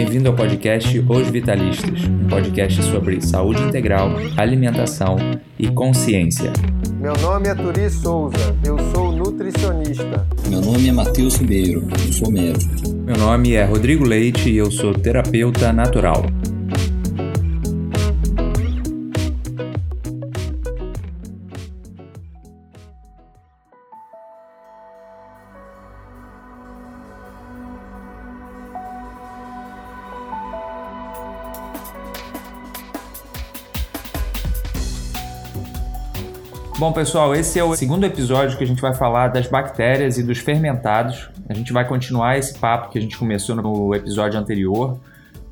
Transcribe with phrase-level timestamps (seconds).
[0.00, 5.18] Bem-vindo ao podcast Os Vitalistas, um podcast sobre saúde integral, alimentação
[5.58, 6.50] e consciência.
[6.98, 10.26] Meu nome é Turi Souza, eu sou nutricionista.
[10.48, 12.72] Meu nome é Matheus Ribeiro, eu sou médico.
[13.04, 16.24] Meu nome é Rodrigo Leite e eu sou terapeuta natural.
[36.80, 40.22] Bom, pessoal, esse é o segundo episódio que a gente vai falar das bactérias e
[40.22, 41.28] dos fermentados.
[41.46, 44.98] A gente vai continuar esse papo que a gente começou no episódio anterior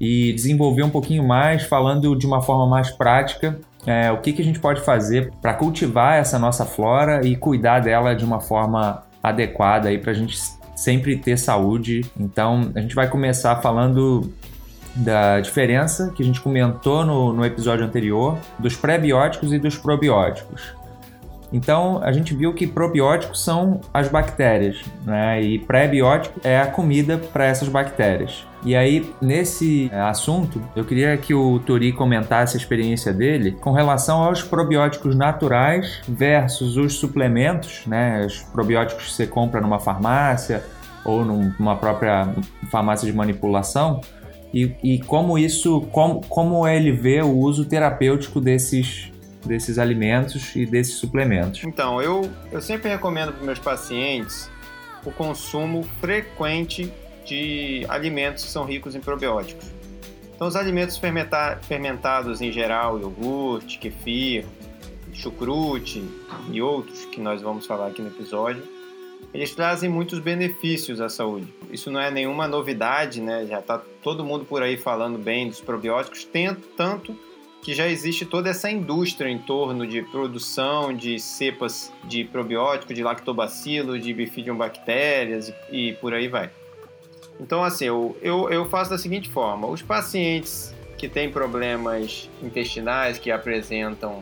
[0.01, 4.41] e desenvolver um pouquinho mais, falando de uma forma mais prática é, o que, que
[4.41, 9.03] a gente pode fazer para cultivar essa nossa flora e cuidar dela de uma forma
[9.23, 10.39] adequada para a gente
[10.75, 12.11] sempre ter saúde.
[12.19, 14.33] Então, a gente vai começar falando
[14.97, 20.78] da diferença que a gente comentou no, no episódio anterior dos pré-bióticos e dos probióticos.
[21.53, 25.41] Então, a gente viu que probióticos são as bactérias, né?
[25.41, 28.47] E pré-biótico é a comida para essas bactérias.
[28.65, 33.73] E aí, nesse é, assunto, eu queria que o Tori comentasse a experiência dele com
[33.73, 38.27] relação aos probióticos naturais versus os suplementos, né?
[38.27, 40.63] Os probióticos que você compra numa farmácia
[41.05, 42.29] ou numa própria
[42.71, 44.01] farmácia de manipulação.
[44.53, 49.13] E, e como isso, como, como ele vê o uso terapêutico desses
[49.45, 51.63] desses alimentos e desses suplementos?
[51.65, 54.51] Então, eu, eu sempre recomendo para meus pacientes
[55.05, 56.93] o consumo frequente
[57.25, 59.67] de alimentos que são ricos em probióticos.
[60.35, 64.45] Então, os alimentos fermenta fermentados em geral, iogurte, kefir,
[65.13, 66.05] chucrute
[66.51, 68.63] e outros que nós vamos falar aqui no episódio,
[69.35, 71.53] eles trazem muitos benefícios à saúde.
[71.71, 73.47] Isso não é nenhuma novidade, né?
[73.47, 76.27] Já está todo mundo por aí falando bem dos probióticos,
[76.77, 77.17] tanto
[77.63, 83.03] que já existe toda essa indústria em torno de produção de cepas de probiótico, de
[83.03, 86.51] lactobacilo, de bifidium bactérias e, por aí vai.
[87.41, 93.19] Então, assim, eu, eu, eu faço da seguinte forma: os pacientes que têm problemas intestinais,
[93.19, 94.21] que apresentam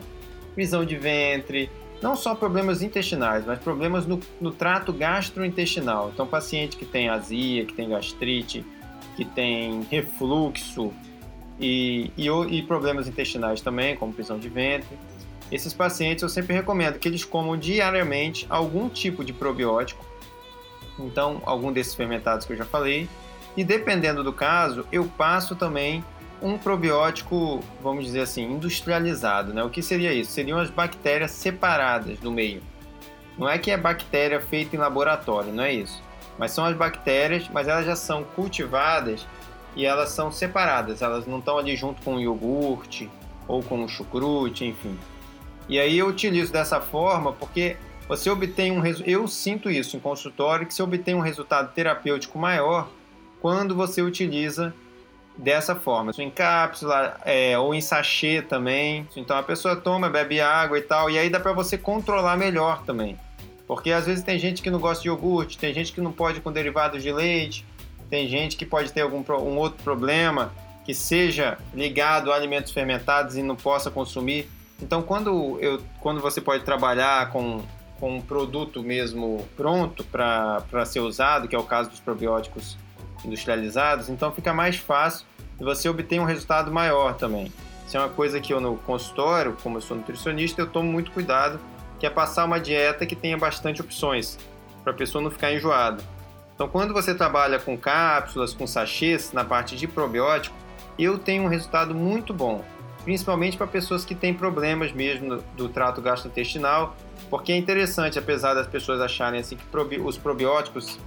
[0.53, 1.69] prisão de ventre,
[2.01, 6.11] não só problemas intestinais, mas problemas no, no trato gastrointestinal.
[6.13, 8.63] Então, paciente que tem azia, que tem gastrite,
[9.15, 10.93] que tem refluxo,
[11.59, 14.97] e, e, e problemas intestinais também, como prisão de ventre.
[15.51, 20.05] Esses pacientes eu sempre recomendo que eles comam diariamente algum tipo de probiótico,
[20.99, 23.07] então algum desses fermentados que eu já falei,
[23.55, 26.03] e dependendo do caso, eu passo também
[26.41, 29.53] um probiótico, vamos dizer assim, industrializado.
[29.53, 29.63] Né?
[29.63, 30.31] O que seria isso?
[30.31, 32.61] Seriam as bactérias separadas do meio.
[33.37, 36.03] Não é que é bactéria feita em laboratório, não é isso.
[36.37, 39.25] Mas são as bactérias, mas elas já são cultivadas
[39.77, 43.07] e elas são separadas, elas não estão ali junto com o iogurte
[43.47, 44.97] ou com o chucrute, enfim.
[45.69, 47.77] E aí eu utilizo dessa forma porque
[48.09, 52.89] você obtém um eu sinto isso em consultório que você obtém um resultado terapêutico maior
[53.39, 54.73] quando você utiliza
[55.37, 59.07] dessa forma, em cápsula é, ou em sachê também.
[59.15, 62.81] Então a pessoa toma, bebe água e tal, e aí dá para você controlar melhor
[62.83, 63.15] também.
[63.67, 66.41] Porque às vezes tem gente que não gosta de iogurte, tem gente que não pode
[66.41, 67.63] com derivados de leite,
[68.09, 70.51] tem gente que pode ter algum um outro problema
[70.85, 74.49] que seja ligado a alimentos fermentados e não possa consumir.
[74.81, 77.61] Então, quando, eu, quando você pode trabalhar com,
[77.99, 82.77] com um produto mesmo pronto para ser usado, que é o caso dos probióticos
[83.25, 85.25] industrializados, então fica mais fácil
[85.59, 87.51] e você obter um resultado maior também.
[87.85, 91.11] Isso é uma coisa que eu no consultório, como eu sou nutricionista, eu tomo muito
[91.11, 91.59] cuidado,
[91.99, 94.37] que é passar uma dieta que tenha bastante opções,
[94.83, 96.01] para a pessoa não ficar enjoada.
[96.57, 100.55] Então, quando você trabalha com cápsulas, com sachês, na parte de probiótico,
[100.97, 102.65] eu tenho um resultado muito bom,
[103.03, 106.97] principalmente para pessoas que têm problemas mesmo do trato gastrointestinal,
[107.29, 110.97] porque é interessante, apesar das pessoas acharem assim que os probióticos,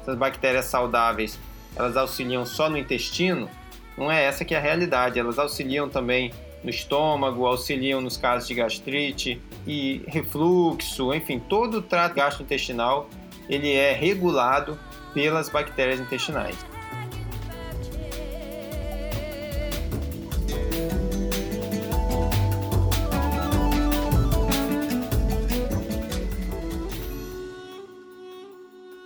[0.00, 1.40] essas bactérias saudáveis,
[1.74, 3.50] elas auxiliam só no intestino,
[3.98, 6.32] não é essa que é a realidade, elas auxiliam também
[6.62, 13.10] no estômago, auxiliam nos casos de gastrite e refluxo, enfim, todo o trato gastrointestinal
[13.48, 14.78] ele é regulado
[15.12, 16.56] pelas bactérias intestinais.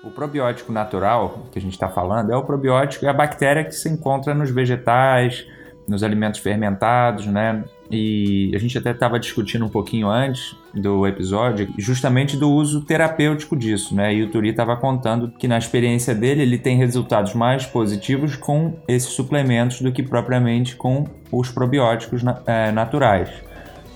[0.02, 3.72] O probiótico natural que a gente está falando é o probiótico, é a bactéria que
[3.72, 5.46] se encontra nos vegetais,
[5.88, 7.64] nos alimentos fermentados, né?
[7.90, 13.56] E a gente até estava discutindo um pouquinho antes do episódio, justamente do uso terapêutico
[13.56, 14.14] disso, né?
[14.14, 18.74] E o Turi estava contando que na experiência dele ele tem resultados mais positivos com
[18.88, 23.28] esses suplementos do que propriamente com os probióticos é, naturais.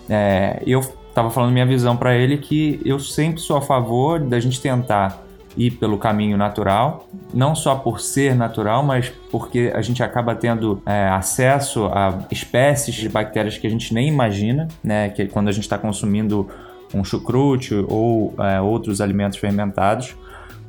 [0.08, 4.38] É, eu estava falando minha visão para ele que eu sempre sou a favor da
[4.38, 5.27] gente tentar
[5.58, 10.80] ir pelo caminho natural, não só por ser natural, mas porque a gente acaba tendo
[10.86, 15.08] é, acesso a espécies de bactérias que a gente nem imagina, né?
[15.08, 16.48] Que quando a gente está consumindo
[16.94, 20.16] um chucrute ou é, outros alimentos fermentados.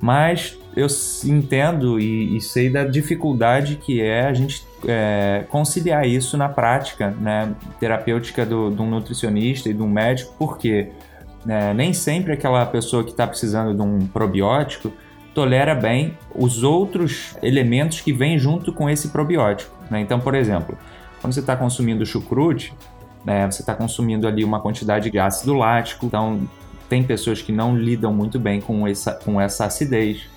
[0.01, 0.87] Mas eu
[1.25, 7.11] entendo e, e, sei da dificuldade que é a gente é, conciliar isso na prática
[7.19, 10.89] né, terapêutica do, de um nutricionista e de um médico, porque
[11.47, 14.91] é, nem sempre aquela pessoa que está precisando de um probiótico
[15.33, 19.73] tolera bem os outros elementos que vêm junto com esse probiótico.
[19.89, 20.01] Né?
[20.01, 20.77] Então, por exemplo,
[21.21, 22.73] quando você está consumindo chucrute,
[23.23, 26.47] né, você está consumindo ali uma quantidade de ácido lático, então
[26.87, 30.27] tem pessoas que não lidam muito bem com essa, com essa acidez.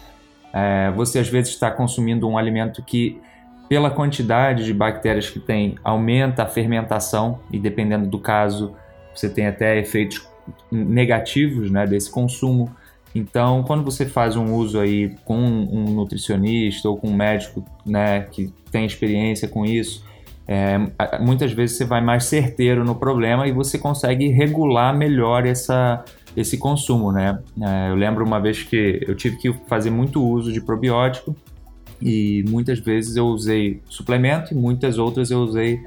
[0.52, 3.20] É, você às vezes está consumindo um alimento que,
[3.68, 8.74] pela quantidade de bactérias que tem, aumenta a fermentação e dependendo do caso,
[9.14, 10.18] você tem até efeitos
[10.70, 12.70] negativos né, desse consumo.
[13.14, 18.22] Então, quando você faz um uso aí com um nutricionista ou com um médico né,
[18.30, 20.04] que tem experiência com isso,
[20.46, 20.78] é,
[21.20, 26.04] muitas vezes você vai mais certeiro no problema e você consegue regular melhor essa,
[26.36, 27.38] esse consumo, né?
[27.60, 31.36] É, eu lembro uma vez que eu tive que fazer muito uso de probiótico
[32.00, 35.80] e muitas vezes eu usei suplemento e muitas outras eu usei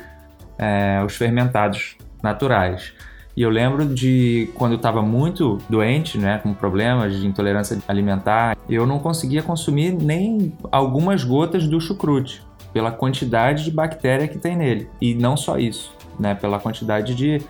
[0.58, 2.94] é, os fermentados naturais.
[3.36, 8.58] E eu lembro de quando eu estava muito doente, né, com problemas de intolerância alimentar,
[8.70, 12.42] eu não conseguia consumir nem algumas gotas do chucrute,
[12.72, 14.90] pela quantidade de bactéria que tem nele.
[15.02, 17.42] E não só isso, né, pela quantidade de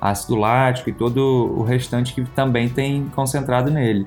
[0.00, 1.20] ácido lático e todo
[1.56, 4.06] o restante que também tem concentrado nele.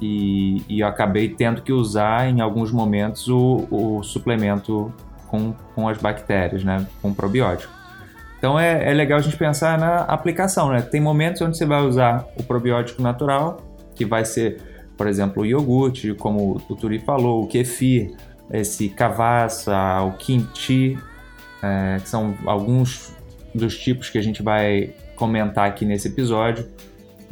[0.00, 4.92] E, e eu acabei tendo que usar em alguns momentos o, o suplemento
[5.28, 7.83] com, com as bactérias, né, com probiótico.
[8.44, 10.82] Então é, é legal a gente pensar na aplicação, né?
[10.82, 13.62] Tem momentos onde você vai usar o probiótico natural,
[13.94, 14.60] que vai ser,
[14.98, 18.14] por exemplo, o iogurte, como o Turi falou, o kefir,
[18.52, 20.98] esse cavassa, o kimchi,
[21.62, 23.16] é, que são alguns
[23.54, 26.68] dos tipos que a gente vai comentar aqui nesse episódio.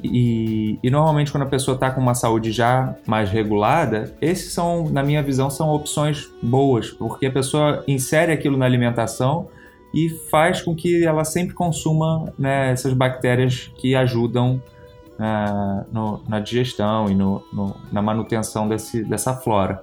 [0.02, 4.88] E, e, normalmente quando a pessoa está com uma saúde já mais regulada, esses são,
[4.88, 9.50] na minha visão, são opções boas, porque a pessoa insere aquilo na alimentação
[9.92, 14.62] e faz com que ela sempre consuma né, essas bactérias que ajudam
[15.18, 19.82] uh, no, na digestão e no, no, na manutenção desse, dessa flora.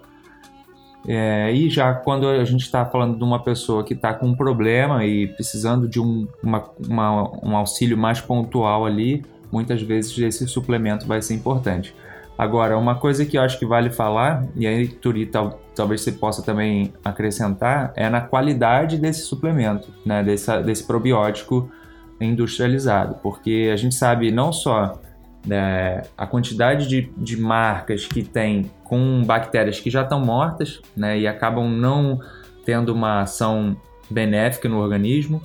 [1.07, 4.35] É, e já quando a gente está falando de uma pessoa que está com um
[4.35, 10.45] problema e precisando de um, uma, uma, um auxílio mais pontual ali, muitas vezes esse
[10.47, 11.95] suplemento vai ser importante.
[12.39, 16.13] Agora, uma coisa que eu acho que vale falar, e aí, Turi, tal, talvez você
[16.13, 21.69] possa também acrescentar, é na qualidade desse suplemento, né, desse, probiótico
[22.17, 25.01] industrializado, porque a gente sabe não só
[25.45, 31.19] né, a quantidade de, de marcas que tem com bactérias que já estão mortas né,
[31.19, 32.21] e acabam não
[32.63, 33.75] tendo uma ação
[34.09, 35.41] benéfica no organismo,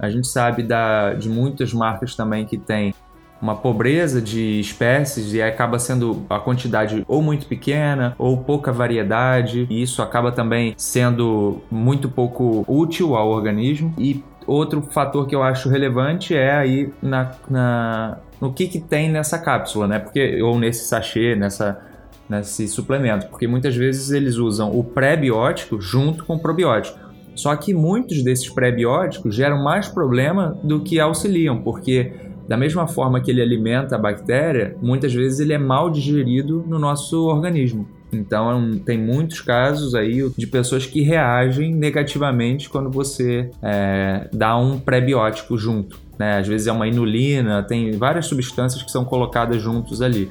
[0.00, 2.94] a gente sabe da, de muitas marcas também que tem
[3.40, 9.66] uma pobreza de espécies e acaba sendo a quantidade ou muito pequena ou pouca variedade,
[9.70, 13.94] e isso acaba também sendo muito pouco útil ao organismo.
[13.96, 19.10] E outro fator que eu acho relevante é aí na, na no que, que tem
[19.10, 19.98] nessa cápsula, né?
[19.98, 21.80] Porque, ou nesse sachê, nessa,
[22.28, 26.98] nesse suplemento, porque muitas vezes eles usam o pré-biótico junto com o probiótico.
[27.34, 32.12] Só que muitos desses pré-bióticos geram mais problema do que auxiliam, porque
[32.48, 36.78] da mesma forma que ele alimenta a bactéria, muitas vezes ele é mal digerido no
[36.78, 37.86] nosso organismo.
[38.10, 44.80] Então, tem muitos casos aí de pessoas que reagem negativamente quando você é, dá um
[44.80, 46.00] pré-biótico junto.
[46.18, 46.38] Né?
[46.38, 50.30] Às vezes é uma inulina, tem várias substâncias que são colocadas juntos ali.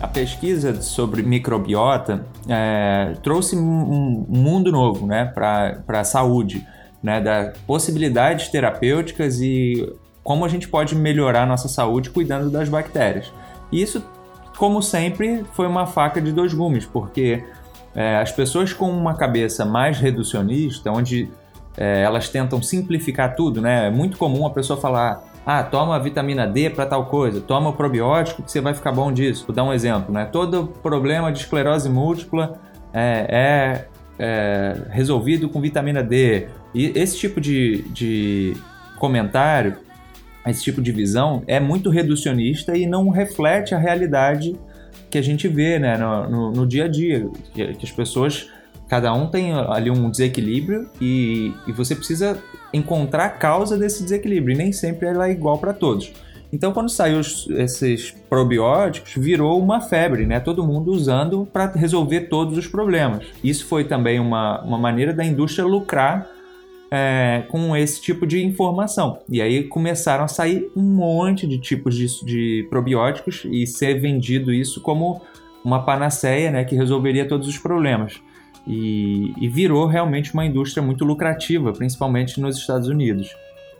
[0.00, 6.66] A pesquisa sobre microbiota é, trouxe um, mundo novo né, para a saúde
[7.02, 9.92] né, das possibilidades terapêuticas e
[10.22, 13.32] como a gente pode melhorar nossa saúde cuidando das bactérias.
[13.72, 14.04] E isso,
[14.56, 17.42] como sempre, foi uma faca de dois gumes, porque
[17.94, 21.28] é, as pessoas com uma cabeça mais reducionista, onde
[21.76, 23.86] é, elas tentam simplificar tudo, né?
[23.86, 27.72] É muito comum a pessoa falar: ah, toma vitamina D para tal coisa, toma o
[27.72, 29.44] probiótico que você vai ficar bom disso.
[29.46, 30.26] Vou dar um exemplo, né?
[30.26, 32.60] Todo problema de esclerose múltipla
[32.92, 33.84] é, é,
[34.18, 38.56] é resolvido com vitamina D E esse tipo de, de
[38.98, 39.76] comentário,
[40.46, 44.56] esse tipo de visão é muito reducionista e não reflete a realidade
[45.10, 47.28] que a gente vê né, no, no, no dia a dia.
[47.52, 48.48] Que, que, as pessoas,
[48.88, 52.38] cada um tem ali um desequilíbrio e, e você precisa
[52.72, 54.54] encontrar a causa desse desequilíbrio.
[54.54, 56.12] E nem sempre ela é igual para todos.
[56.52, 60.40] Então, quando saiu esses probióticos, virou uma febre, né?
[60.40, 63.24] Todo mundo usando para resolver todos os problemas.
[63.42, 66.28] Isso foi também uma, uma maneira da indústria lucrar
[66.90, 69.20] é, com esse tipo de informação.
[69.28, 74.52] E aí começaram a sair um monte de tipos de, de probióticos e ser vendido
[74.52, 75.20] isso como
[75.64, 78.20] uma panaceia né, que resolveria todos os problemas.
[78.66, 83.34] E, e, virou realmente uma indústria muito lucrativa, principalmente nos Estados Unidos.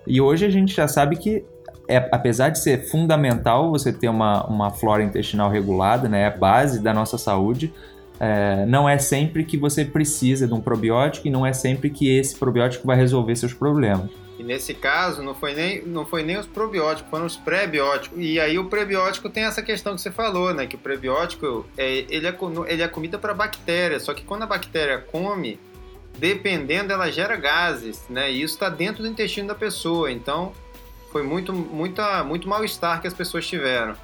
[0.06, 1.44] E hoje a gente já sabe que,
[1.86, 6.30] é, apesar de ser fundamental você ter uma, uma flora intestinal regulada, né, é a
[6.30, 7.72] base da nossa saúde,
[8.20, 12.14] é, não é sempre que você precisa de um probiótico e não é sempre que
[12.14, 14.10] esse probiótico vai resolver seus problemas.
[14.38, 18.18] E nesse caso, não foi nem, não foi nem os probióticos, foram os pré-bióticos.
[18.18, 20.66] E aí o prebiótico tem essa questão que você falou, né?
[20.66, 22.36] Que o prebiótico, é, ele, é,
[22.68, 25.58] ele é comida para bactéria, só que quando a bactéria come,
[26.18, 28.30] dependendo, ela gera gases, né?
[28.30, 30.10] E isso está dentro do intestino da pessoa.
[30.10, 30.52] Então,
[31.10, 33.94] foi muito, muita, muito mal-estar que as pessoas tiveram.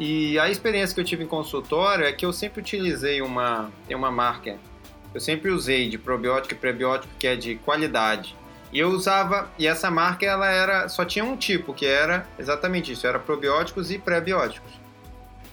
[0.00, 4.10] E a experiência que eu tive em consultório é que eu sempre utilizei uma, uma
[4.10, 4.56] marca,
[5.12, 8.34] eu sempre usei de probiótico e prebiótico que é de qualidade.
[8.72, 12.90] E eu usava, e essa marca ela era, só tinha um tipo, que era exatamente
[12.90, 14.72] isso, era probióticos e pré-bióticos.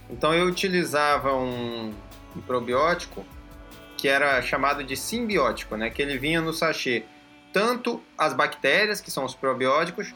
[0.10, 1.94] Então eu utilizava um,
[2.34, 3.26] um probiótico
[3.98, 7.04] que era chamado de simbiótico, né, que ele vinha no sachê
[7.52, 10.14] tanto as bactérias, que são os probióticos,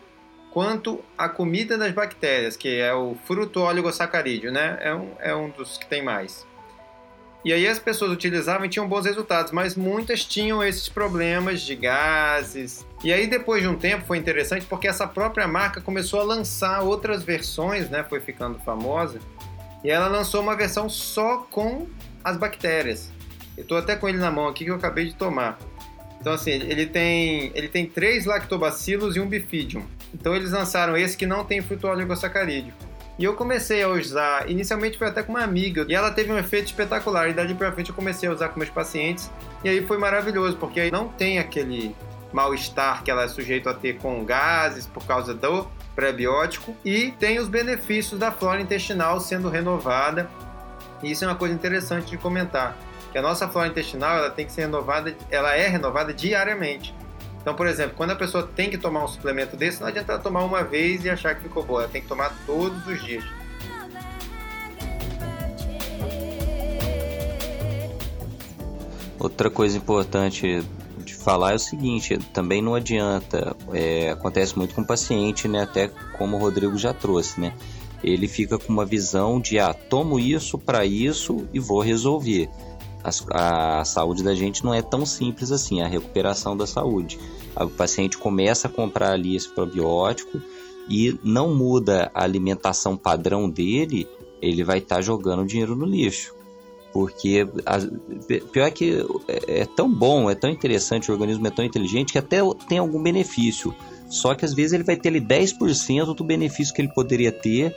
[0.52, 4.78] quanto a comida das bactérias, que é o fruto oligosacarídeo, né?
[4.82, 6.46] É um, é um dos que tem mais.
[7.44, 11.76] E aí as pessoas utilizavam e tinham bons resultados, mas muitas tinham esses problemas de
[11.76, 12.86] gases.
[13.04, 16.82] E aí depois de um tempo foi interessante porque essa própria marca começou a lançar
[16.84, 18.06] outras versões, né?
[18.08, 19.20] Foi ficando famosa.
[19.84, 21.88] E ela lançou uma versão só com
[22.24, 23.12] as bactérias.
[23.58, 25.58] Eu estou até com ele na mão aqui que eu acabei de tomar.
[26.20, 29.84] Então assim, ele tem, ele tem três lactobacilos e um bifidium.
[30.14, 32.74] Então eles lançaram esse que não tem fruto oligosacarídeo.
[33.20, 36.38] E eu comecei a usar, inicialmente foi até com uma amiga, e ela teve um
[36.38, 37.30] efeito espetacular.
[37.30, 39.30] E dali pra frente eu comecei a usar com meus pacientes,
[39.64, 41.96] e aí foi maravilhoso, porque aí não tem aquele
[42.34, 47.38] mal-estar que ela é sujeito a ter com gases por causa do prebiótico, e tem
[47.38, 50.30] os benefícios da flora intestinal sendo renovada.
[51.04, 52.76] E isso é uma coisa interessante de comentar,
[53.12, 56.96] que a nossa flora intestinal ela tem que ser renovada, ela é renovada diariamente.
[57.42, 60.22] Então, por exemplo, quando a pessoa tem que tomar um suplemento desse, não adianta ela
[60.22, 63.24] tomar uma vez e achar que ficou boa, ela tem que tomar todos os dias.
[69.20, 70.64] Outra coisa importante
[71.00, 75.64] de falar é o seguinte, também não adianta, é, acontece muito com o paciente, né,
[75.64, 77.54] até como o Rodrigo já trouxe, né,
[78.04, 82.50] ele fica com uma visão de, ah, tomo isso para isso e vou resolver
[83.04, 87.20] a, a, saúde da gente não é tão simples assim, a recuperação da saúde.
[87.56, 90.42] O paciente começa a comprar ali esse probiótico
[90.90, 94.08] e não muda a alimentação padrão dele,
[94.42, 96.34] ele vai estar tá jogando dinheiro no lixo.
[96.94, 97.78] Porque a,
[98.52, 99.06] pior é que
[99.48, 103.02] é, tão bom, é tão interessante, o organismo é tão inteligente que até tem algum
[103.02, 103.74] benefício.
[104.10, 107.76] Só que às vezes ele vai ter ali 10% do benefício que ele poderia ter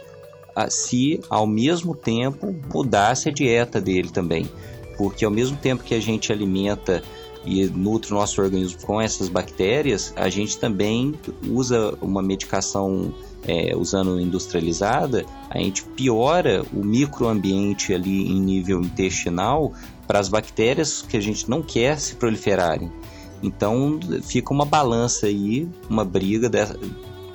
[0.69, 4.49] se ao mesmo tempo mudasse a dieta dele também
[4.97, 7.03] porque ao mesmo tempo que a gente alimenta
[7.45, 11.15] e nutre o nosso organismo com essas bactérias, a gente também
[11.47, 13.13] usa uma medicação
[13.47, 19.73] é, usando industrializada, a gente piora o microambiente ali em nível intestinal
[20.07, 22.91] para as bactérias que a gente não quer se proliferarem.
[23.43, 26.51] Então fica uma balança aí, uma briga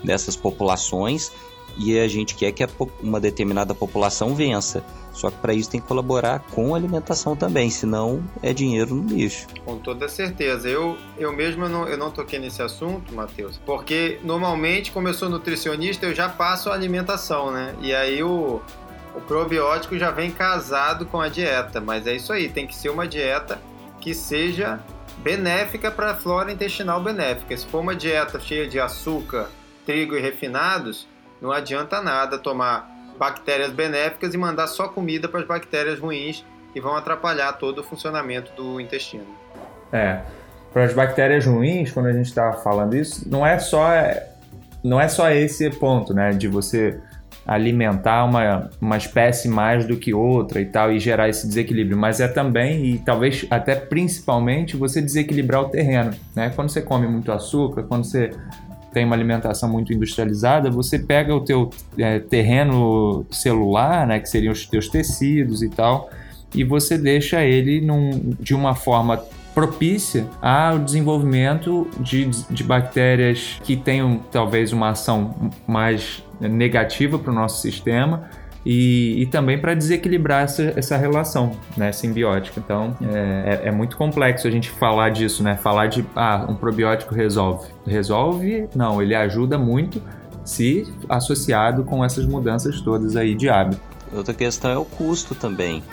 [0.04, 1.32] dessas populações
[1.78, 2.68] e a gente quer que
[3.02, 4.84] uma determinada população vença.
[5.14, 9.14] Só que para isso tem que colaborar com a alimentação também, senão é dinheiro no
[9.14, 9.48] lixo.
[9.66, 10.70] Com toda certeza.
[10.70, 15.30] Eu, eu mesmo não, eu não toquei nesse assunto, Matheus, porque normalmente, como eu sou
[15.30, 17.76] nutricionista, eu já passo a alimentação, né?
[17.82, 18.62] E aí o,
[19.14, 22.90] o probiótico já vem casado com a dieta, mas é isso aí, tem que ser
[22.90, 23.60] uma dieta
[24.00, 24.80] que seja
[25.18, 27.58] benéfica para a flora intestinal benéfica.
[27.58, 29.50] Se for uma dieta cheia de açúcar,
[29.86, 31.09] trigo e refinados,
[31.42, 36.80] não adianta nada tomar bactérias benéficas e mandar só comida para as bactérias ruins que
[36.80, 39.26] vão atrapalhar todo o funcionamento do intestino.
[39.92, 40.22] É,
[40.72, 43.82] para as bactérias ruins, quando a gente está falando isso, não é só
[44.84, 47.02] não é só esse ponto, né, de você
[47.46, 52.20] alimentar uma, uma espécie mais do que outra e tal, e gerar esse desequilíbrio, mas
[52.20, 56.12] é também, e talvez até principalmente, você desequilibrar o terreno.
[56.36, 56.52] Né?
[56.56, 58.32] Quando você come muito açúcar, quando você
[58.94, 64.52] tem uma alimentação muito industrializada, você pega o teu é, terreno celular, né, que seriam
[64.52, 66.10] os teus tecidos e tal,
[66.54, 73.76] e você deixa ele num, de uma forma propícia ao desenvolvimento de, de bactérias que
[73.76, 78.30] tenham talvez uma ação mais negativa para o nosso sistema
[78.66, 82.60] e, e também para desequilibrar essa, essa relação né, simbiótica.
[82.60, 85.56] Então é, é, é, muito complexo a gente falar disso, né?
[85.58, 87.70] Falar de ah, um probiótico resolve.
[87.86, 88.68] Resolve?
[88.76, 90.02] Não, ele ajuda muito
[90.44, 93.82] se associado com essas mudanças todas aí de hábito.
[94.12, 95.84] Outra questão é o custo também.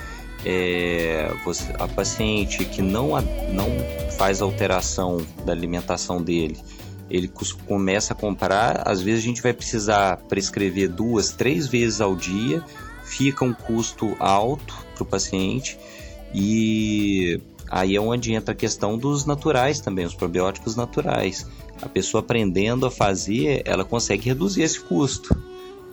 [0.44, 3.11] É, você, a paciente que não,
[3.52, 3.68] não
[4.16, 6.56] faz alteração da alimentação dele
[7.08, 7.30] ele
[7.66, 12.62] começa a comprar, às vezes a gente vai precisar prescrever duas, três vezes ao dia,
[13.04, 15.78] fica um custo alto para o paciente
[16.34, 21.48] e aí é onde entra a questão dos naturais também, os probióticos naturais.
[21.80, 25.36] A pessoa aprendendo a fazer, ela consegue reduzir esse custo.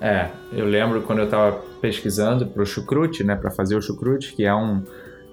[0.01, 4.33] É, eu lembro quando eu estava pesquisando para o chucrute, né, para fazer o chucrute,
[4.33, 4.83] que é um,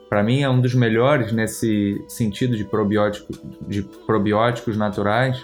[0.08, 3.32] para mim é um dos melhores nesse sentido de probiótico,
[3.66, 5.42] de probióticos naturais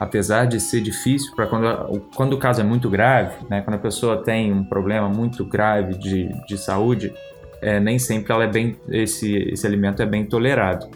[0.00, 3.78] apesar de ser difícil para quando, quando o caso é muito grave, né, quando a
[3.78, 7.12] pessoa tem um problema muito grave de, de saúde,
[7.60, 10.88] é, nem sempre ela é bem, esse, esse alimento é bem tolerado.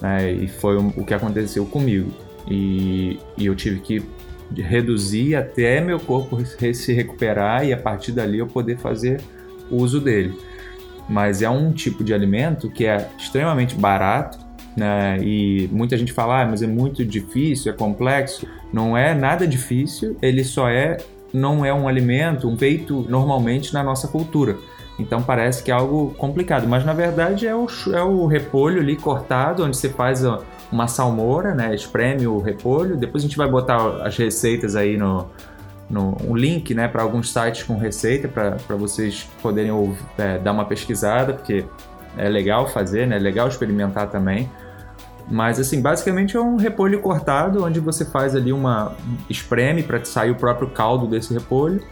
[0.00, 2.12] Né, e foi o, que aconteceu comigo.
[2.48, 4.00] E, e, eu tive que
[4.54, 9.20] reduzir até meu corpo se recuperar e a partir dali eu poder fazer
[9.68, 10.38] uso dele.
[11.08, 14.45] Mas é um tipo de alimento que é extremamente barato
[14.76, 15.18] né?
[15.22, 18.46] E muita gente fala, ah, mas é muito difícil, é complexo.
[18.72, 20.98] Não é nada difícil, ele só é,
[21.32, 24.56] não é um alimento um feito normalmente na nossa cultura.
[24.98, 28.96] Então parece que é algo complicado, mas na verdade é o, é o repolho ali
[28.96, 30.22] cortado, onde você faz
[30.72, 31.74] uma salmoura, né?
[31.74, 32.96] Espreme o repolho.
[32.96, 35.26] Depois a gente vai botar as receitas aí no,
[35.88, 40.52] no um link, né, para alguns sites com receita para vocês poderem ouvir, é, dar
[40.52, 41.64] uma pesquisada, porque
[42.16, 43.16] é legal fazer, né?
[43.16, 44.50] É legal experimentar também.
[45.28, 48.94] Mas assim, basicamente é um repolho cortado, onde você faz ali uma
[49.28, 51.82] espreme para sair o próprio caldo desse repolho,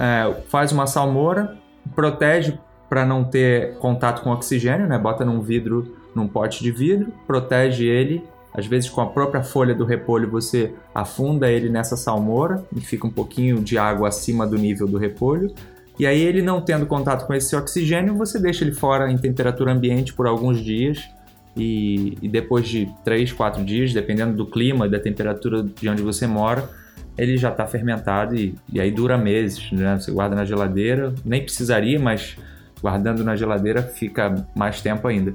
[0.00, 1.56] é, faz uma salmoura,
[1.94, 4.98] protege para não ter contato com oxigênio, né?
[4.98, 8.24] Bota num vidro, num pote de vidro, protege ele.
[8.52, 13.06] Às vezes com a própria folha do repolho você afunda ele nessa salmoura e fica
[13.06, 15.54] um pouquinho de água acima do nível do repolho.
[15.98, 19.72] E aí ele não tendo contato com esse oxigênio, você deixa ele fora em temperatura
[19.72, 21.08] ambiente por alguns dias
[21.56, 26.02] e, e depois de 3, 4 dias, dependendo do clima e da temperatura de onde
[26.02, 26.68] você mora,
[27.16, 29.98] ele já está fermentado e, e, aí dura meses, né?
[29.98, 32.36] Você guarda na geladeira, nem precisaria, mas
[32.80, 35.34] guardando na geladeira fica mais tempo ainda.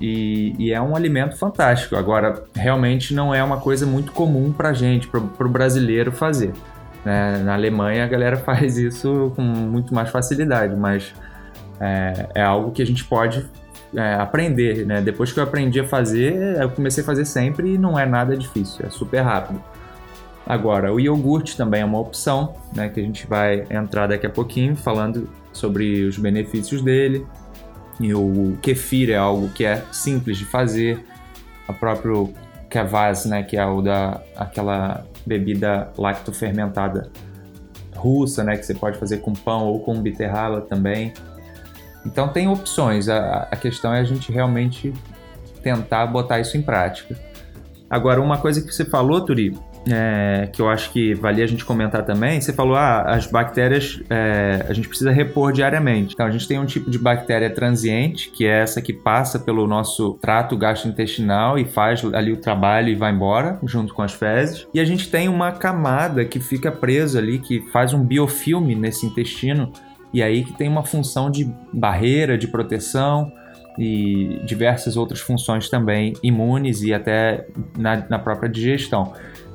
[0.00, 1.96] E, e é um alimento fantástico.
[1.96, 6.52] Agora, realmente não é uma coisa muito comum para gente, para o brasileiro fazer.
[7.04, 7.38] Né?
[7.38, 11.12] Na Alemanha a galera faz isso com muito mais facilidade, mas
[11.80, 13.44] é, é algo que a gente pode
[13.94, 15.00] é, aprender, né?
[15.00, 18.36] Depois que eu aprendi a fazer, eu comecei a fazer sempre e não é nada
[18.36, 19.62] difícil, é super rápido.
[20.46, 22.88] Agora, o iogurte também é uma opção, né?
[22.88, 27.24] Que a gente vai entrar daqui a pouquinho falando sobre os benefícios dele.
[28.00, 31.04] E o kefir é algo que é simples de fazer.
[31.68, 32.32] A próprio
[32.68, 33.42] kvass, né?
[33.42, 37.10] Que é o da aquela bebida lactofermentada
[37.94, 38.56] russa, né?
[38.56, 41.12] Que você pode fazer com pão ou com beterraba também.
[42.04, 44.92] Então tem opções, a, a questão é a gente realmente
[45.62, 47.16] tentar botar isso em prática.
[47.88, 49.52] Agora, uma coisa que você falou, Turi,
[49.88, 54.00] é, que eu acho que valia a gente comentar também, você falou, ah, as bactérias
[54.08, 56.14] é, a gente precisa repor diariamente.
[56.14, 59.66] Então, a gente tem um tipo de bactéria transiente, que é essa que passa pelo
[59.66, 64.66] nosso trato gastrointestinal e faz ali o trabalho e vai embora, junto com as fezes.
[64.72, 69.06] E a gente tem uma camada que fica presa ali, que faz um biofilme nesse
[69.06, 69.72] intestino,
[70.12, 73.32] e aí que tem uma função de barreira, de proteção
[73.78, 77.46] e diversas outras funções também imunes e até
[77.78, 79.12] na, na própria digestão.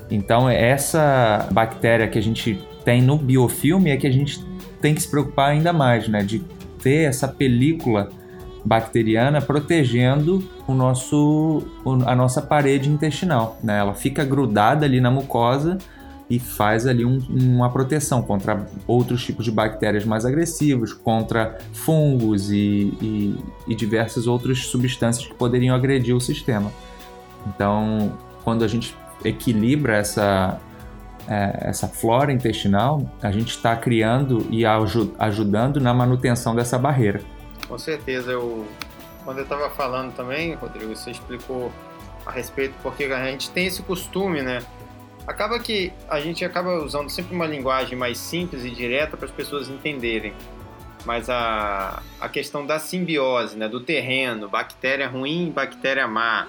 [0.10, 4.39] Então, essa bactéria que a gente tem no biofilme é que a gente
[4.80, 6.24] tem que se preocupar ainda mais, né?
[6.24, 6.39] De
[6.82, 8.10] ter essa película
[8.63, 11.63] bacteriana protegendo o nosso,
[12.06, 13.80] a nossa parede intestinal, né?
[13.80, 15.78] Ela fica grudada ali na mucosa
[16.30, 22.52] e faz ali um, uma proteção contra outros tipos de bactérias mais agressivos, contra fungos
[22.52, 23.36] e, e,
[23.68, 26.72] e diversas outras substâncias que poderiam agredir o sistema.
[27.48, 30.60] Então, quando a gente equilibra essa,
[31.28, 37.22] é, essa flora intestinal, a gente está criando e ajudando na manutenção dessa barreira.
[37.68, 38.66] Com certeza, eu
[39.26, 41.72] quando eu estava falando também, Rodrigo, você explicou
[42.26, 44.62] a respeito porque a gente tem esse costume, né?
[45.28, 49.32] Acaba que a gente acaba usando sempre uma linguagem mais simples e direta para as
[49.32, 50.34] pessoas entenderem.
[51.04, 56.48] Mas a, a questão da simbiose, né, do terreno, bactéria ruim, bactéria má,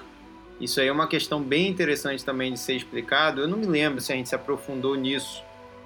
[0.60, 3.42] isso aí é uma questão bem interessante também de ser explicado.
[3.42, 5.42] Eu não me lembro se a gente se aprofundou nisso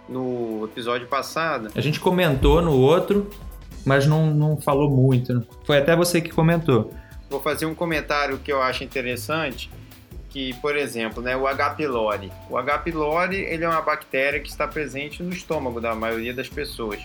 [0.08, 1.68] no episódio passado.
[1.74, 3.28] A gente comentou no outro,
[3.84, 5.34] mas não, não falou muito.
[5.34, 5.42] Né?
[5.64, 6.92] Foi até você que comentou.
[7.28, 9.70] Vou fazer um comentário que eu acho interessante,
[10.30, 11.70] que, por exemplo, né, o H.
[11.70, 12.32] pylori.
[12.48, 12.78] O H.
[12.78, 17.00] pylori ele é uma bactéria que está presente no estômago da maioria das pessoas.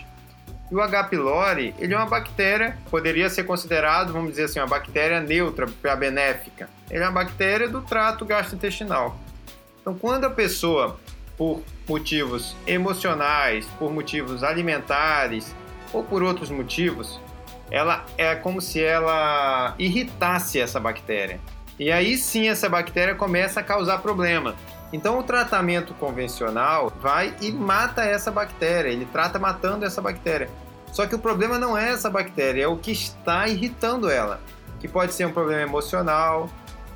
[0.70, 1.04] E o H.
[1.04, 6.68] pylori, ele é uma bactéria, poderia ser considerado, vamos dizer assim, uma bactéria neutra, benéfica.
[6.90, 9.18] Ele é uma bactéria do trato gastrointestinal.
[9.80, 10.98] Então, quando a pessoa,
[11.36, 15.54] por motivos emocionais, por motivos alimentares
[15.92, 17.20] ou por outros motivos,
[17.70, 21.40] ela é como se ela irritasse essa bactéria.
[21.78, 24.54] E aí sim essa bactéria começa a causar problema.
[24.92, 30.48] Então o tratamento convencional vai e mata essa bactéria, ele trata matando essa bactéria.
[30.92, 34.40] Só que o problema não é essa bactéria, é o que está irritando ela.
[34.80, 36.48] Que pode ser um problema emocional,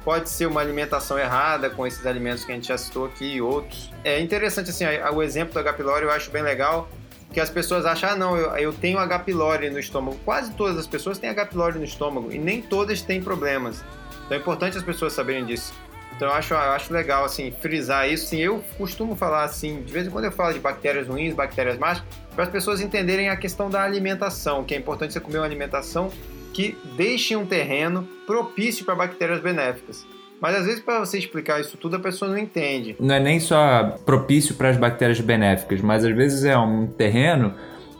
[0.05, 3.43] pode ser uma alimentação errada com esses alimentos que a gente já citou aqui e
[3.43, 3.91] outros.
[4.05, 5.73] É interessante assim, o exemplo do H.
[5.75, 6.89] pylori eu acho bem legal,
[7.33, 9.19] que as pessoas acham, ah não, eu, eu tenho H.
[9.21, 10.19] pylori no estômago.
[10.25, 11.47] Quase todas as pessoas têm H.
[11.47, 13.85] pylori no estômago e nem todas têm problemas.
[14.31, 15.75] Então é importante as pessoas saberem disso.
[16.15, 18.29] Então eu acho, eu acho legal assim frisar isso.
[18.29, 21.77] Sim, eu costumo falar assim, de vez em quando eu falo de bactérias ruins, bactérias
[21.77, 22.01] más,
[22.33, 26.13] para as pessoas entenderem a questão da alimentação, que é importante você comer uma alimentação
[26.53, 30.07] que deixe um terreno propício para bactérias benéficas.
[30.41, 32.95] Mas às vezes, para você explicar isso tudo, a pessoa não entende.
[33.01, 37.53] Não é nem só propício para as bactérias benéficas, mas às vezes é um terreno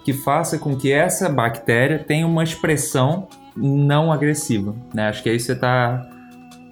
[0.05, 4.77] que faça com que essa bactéria tenha uma expressão não agressiva.
[4.95, 5.09] Né?
[5.09, 6.20] Acho que aí você está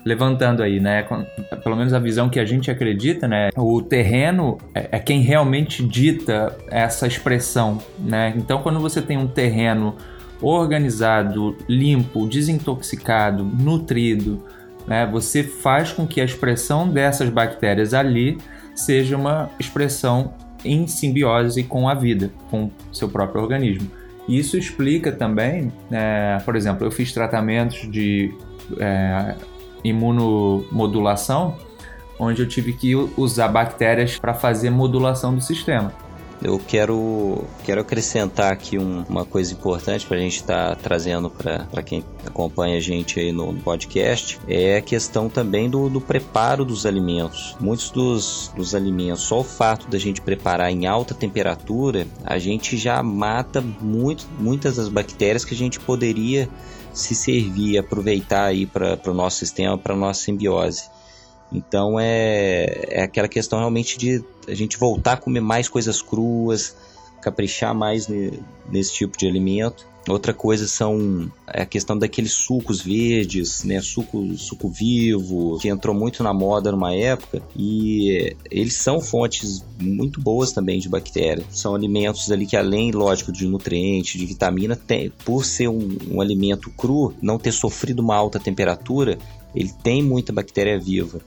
[0.05, 1.07] levantando aí, né?
[1.63, 3.51] Pelo menos a visão que a gente acredita, né?
[3.57, 8.33] O terreno é, é quem realmente dita essa expressão, né?
[8.37, 9.97] Então, quando você tem um terreno
[10.41, 14.43] organizado, limpo, desintoxicado, nutrido,
[14.87, 15.07] né?
[15.07, 18.39] Você faz com que a expressão dessas bactérias ali
[18.75, 20.33] seja uma expressão
[20.65, 23.91] em simbiose com a vida, com seu próprio organismo.
[24.29, 28.35] Isso explica também, é, por exemplo, eu fiz tratamentos de
[28.79, 29.35] é,
[29.83, 31.57] imunomodulação,
[32.19, 35.93] onde eu tive que usar bactérias para fazer modulação do sistema.
[36.41, 41.29] Eu quero, quero acrescentar aqui um, uma coisa importante para a gente estar tá trazendo
[41.29, 46.65] para quem acompanha a gente aí no, podcast, é a questão também do, do preparo
[46.65, 47.57] dos alimentos.
[47.59, 52.77] Muitos dos, dos alimentos, só o fato da gente preparar em alta temperatura, a gente
[52.77, 56.49] já mata muito, muitas das bactérias que a gente poderia
[56.99, 60.91] se servir aproveitar aí para o nosso sistema, para nossa simbiose.
[61.53, 66.77] Então é, é aquela questão realmente de a gente voltar a comer mais coisas cruas,
[67.23, 69.87] caprichar mais ne, nesse tipo de alimento.
[70.09, 75.95] Outra coisa são é a questão daqueles sucos verdes, né, suco, suco vivo, que entrou
[75.95, 77.43] muito na moda numa época.
[77.55, 81.47] E eles são fontes muito boas também de bactérias.
[81.51, 86.21] São alimentos ali que além, lógico, de nutrientes, de vitamina, tem, por ser um, um
[86.21, 89.19] alimento cru, não ter sofrido uma alta temperatura,
[89.55, 91.21] ele tem muita bactéria viva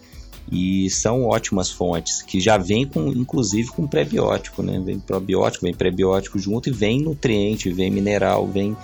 [0.52, 4.82] e são ótimas fontes que já vem com inclusive com prebiótico, né?
[4.84, 8.76] Vem probiótico, vem prebiótico junto e vem nutriente, vem mineral, vem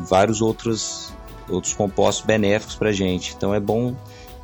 [0.00, 1.14] vários outros
[1.48, 3.34] outros compostos benéficos para gente.
[3.36, 3.94] Então é bom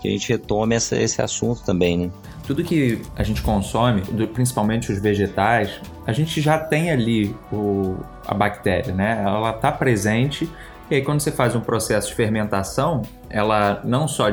[0.00, 2.10] que a gente retome essa, esse assunto também, né?
[2.46, 7.96] Tudo que a gente consome, principalmente os vegetais, a gente já tem ali o,
[8.26, 9.22] a bactéria, né?
[9.24, 10.48] Ela está presente
[10.92, 13.00] e aí, quando você faz um processo de fermentação,
[13.30, 14.26] ela não só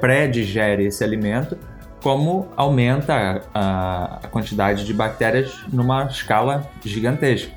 [0.00, 1.56] pré-digere esse alimento,
[2.02, 7.52] como aumenta a, a, quantidade de bactérias numa escala gigantesca.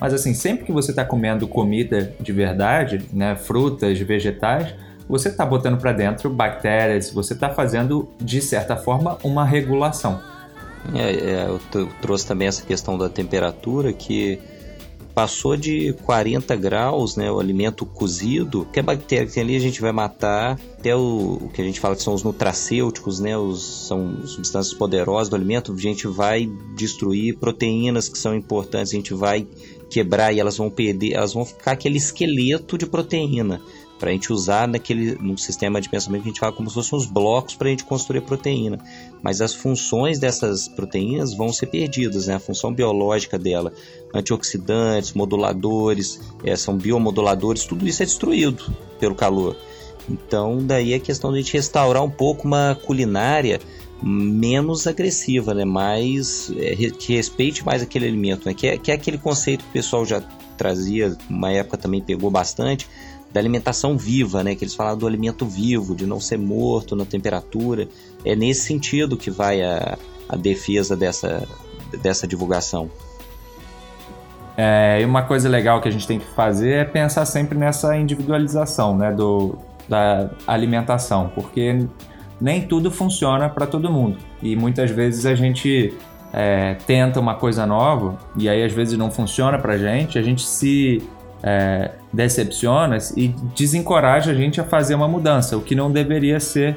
[0.00, 4.74] Mas assim, sempre que você está comendo comida de verdade, né, frutas, vegetais,
[5.06, 10.18] você está botando para dentro bactérias, você está fazendo, de certa forma, uma regulação.
[10.94, 14.40] É, é, eu, eu trouxe também essa questão da temperatura que
[15.18, 19.58] passou de 40 graus, né, o alimento cozido, que a bactéria que tem ali a
[19.58, 23.36] gente vai matar, até o, o que a gente fala que são os nutracêuticos, né,
[23.36, 28.94] os, são substâncias poderosas do alimento, a gente vai destruir proteínas que são importantes, a
[28.94, 29.44] gente vai
[29.90, 33.60] quebrar e elas vão perder, elas vão ficar aquele esqueleto de proteína.
[33.98, 36.74] Para a gente usar naquele no sistema de pensamento que a gente fala como se
[36.74, 38.78] fossem uns blocos para a gente construir a proteína.
[39.22, 42.34] Mas as funções dessas proteínas vão ser perdidas, né?
[42.34, 43.72] A função biológica dela,
[44.14, 49.56] antioxidantes, moduladores, é, são biomoduladores, tudo isso é destruído pelo calor.
[50.08, 53.60] Então, daí a questão de a gente restaurar um pouco uma culinária
[54.02, 55.64] menos agressiva, né?
[55.64, 58.54] Mais é, que respeite mais aquele alimento, né?
[58.54, 60.22] Que é, que é aquele conceito que o pessoal já
[60.56, 62.86] trazia, uma época também pegou bastante,
[63.32, 64.54] da alimentação viva, né?
[64.54, 67.88] Que eles falam do alimento vivo, de não ser morto na temperatura.
[68.24, 71.46] É nesse sentido que vai a, a defesa dessa,
[72.02, 72.90] dessa divulgação.
[74.56, 77.96] É, e uma coisa legal que a gente tem que fazer é pensar sempre nessa
[77.96, 79.56] individualização né, do,
[79.88, 81.86] da alimentação, porque
[82.40, 84.18] nem tudo funciona para todo mundo.
[84.42, 85.94] E muitas vezes a gente
[86.32, 90.42] é, tenta uma coisa nova e aí às vezes não funciona para gente, a gente
[90.42, 91.02] se
[91.42, 96.76] é, decepciona e desencoraja a gente a fazer uma mudança, o que não deveria ser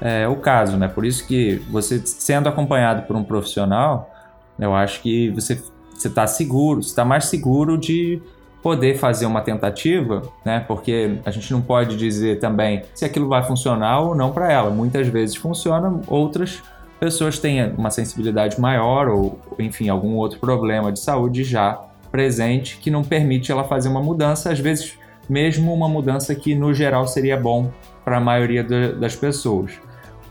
[0.00, 0.88] é, o caso, né?
[0.88, 4.10] Por isso que você sendo acompanhado por um profissional,
[4.58, 5.60] eu acho que você
[5.96, 8.20] está seguro, está mais seguro de
[8.62, 10.64] poder fazer uma tentativa, né?
[10.66, 14.70] Porque a gente não pode dizer também se aquilo vai funcionar ou não para ela.
[14.70, 16.62] Muitas vezes funciona, outras
[16.98, 22.90] pessoas têm uma sensibilidade maior ou, enfim, algum outro problema de saúde já presente que
[22.90, 27.36] não permite ela fazer uma mudança, às vezes mesmo uma mudança que no geral seria
[27.36, 27.70] bom
[28.04, 29.72] para a maioria das pessoas.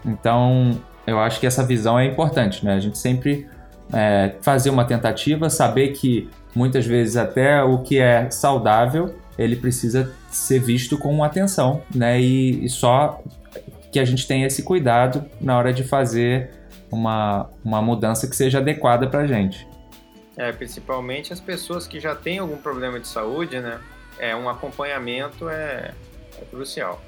[0.05, 2.73] Então, eu acho que essa visão é importante, né?
[2.73, 3.47] A gente sempre
[3.93, 10.11] é, fazer uma tentativa, saber que muitas vezes até o que é saudável ele precisa
[10.31, 12.19] ser visto com atenção, né?
[12.19, 13.21] E, e só
[13.91, 16.49] que a gente tenha esse cuidado na hora de fazer
[16.91, 19.67] uma, uma mudança que seja adequada para a gente.
[20.37, 23.81] É, principalmente as pessoas que já têm algum problema de saúde, né?
[24.19, 25.93] É, um acompanhamento é,
[26.39, 27.01] é crucial.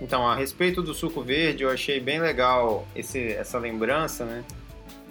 [0.00, 4.44] Então, a respeito do suco verde, eu achei bem legal esse, essa lembrança, né?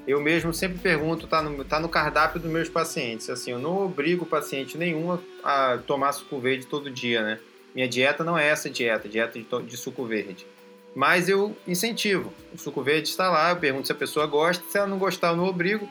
[0.05, 3.85] Eu mesmo sempre pergunto, tá no, tá no cardápio dos meus pacientes, assim, eu não
[3.85, 7.39] obrigo paciente nenhum a, tomar suco verde todo dia, né?
[7.73, 10.45] Minha dieta não é essa dieta, dieta de, de suco verde.
[10.93, 12.31] Mas eu incentivo.
[12.53, 15.29] O suco verde está lá, eu pergunto se a pessoa gosta, se ela não gostar,
[15.29, 15.89] eu não obrigo.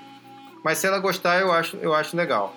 [0.64, 2.55] Mas se ela gostar, eu acho, eu acho legal.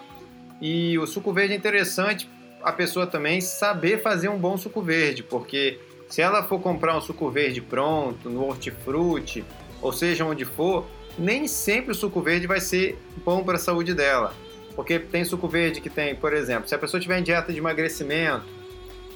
[0.62, 2.30] E o suco verde é interessante
[2.62, 7.02] a pessoa também saber fazer um bom suco verde, porque se ela for comprar um
[7.02, 9.44] suco verde pronto, no hortifruti,
[9.82, 10.86] ou seja, onde for,
[11.18, 14.34] nem sempre o suco verde vai ser bom para a saúde dela.
[14.76, 17.60] Porque tem suco verde que tem, por exemplo, se a pessoa tiver em dieta de
[17.60, 18.46] emagrecimento,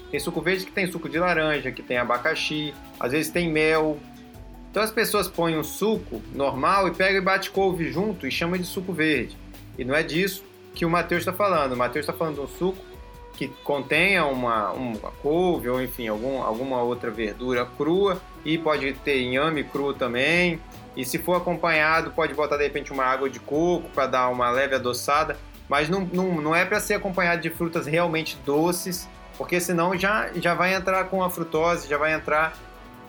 [0.09, 3.99] tem suco verde que tem suco de laranja, que tem abacaxi, às vezes tem mel,
[4.69, 8.57] então as pessoas põem um suco normal e pegam e bate couve junto e chama
[8.57, 9.35] de suco verde.
[9.77, 10.43] E não é disso
[10.75, 11.73] que o Matheus está falando.
[11.73, 12.77] O Matheus está falando de um suco
[13.33, 19.21] que contenha uma, uma couve ou enfim algum, alguma outra verdura crua e pode ter
[19.21, 20.59] inhame cru também.
[20.95, 24.51] E se for acompanhado, pode botar de repente uma água de coco para dar uma
[24.51, 25.37] leve adoçada.
[25.67, 30.29] Mas não, não, não é para ser acompanhado de frutas realmente doces, porque senão já,
[30.35, 32.57] já vai entrar com a frutose, já vai entrar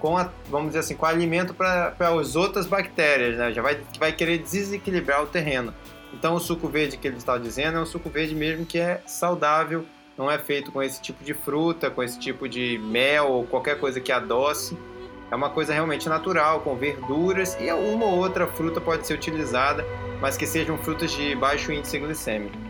[0.01, 3.53] com a, vamos dizer assim, com alimento para as outras bactérias, né?
[3.53, 5.73] Já vai, vai querer desequilibrar o terreno.
[6.13, 9.01] Então o suco verde que ele está dizendo é um suco verde mesmo que é
[9.07, 9.85] saudável,
[10.19, 13.79] não é feito com esse tipo de fruta, com esse tipo de mel ou qualquer
[13.79, 14.77] coisa que adoce.
[15.31, 19.85] É uma coisa realmente natural, com verduras e uma ou outra fruta pode ser utilizada,
[20.21, 22.70] mas que sejam frutas de baixo índice glicêmico.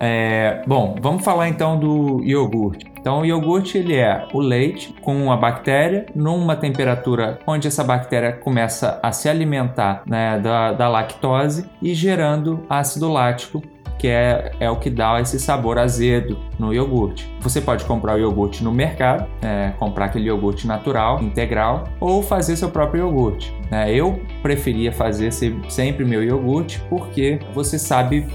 [0.00, 2.86] É, bom, vamos falar então do iogurte.
[2.98, 8.32] Então, o iogurte ele é o leite com uma bactéria numa temperatura onde essa bactéria
[8.32, 13.62] começa a se alimentar né, da, da lactose e gerando ácido lático
[13.98, 17.30] que é, é o que dá esse sabor azedo no iogurte.
[17.40, 22.56] Você pode comprar o iogurte no mercado, é, comprar aquele iogurte natural, integral, ou fazer
[22.56, 23.54] seu próprio iogurte.
[23.70, 28.26] É, eu preferia fazer sempre meu iogurte porque você sabe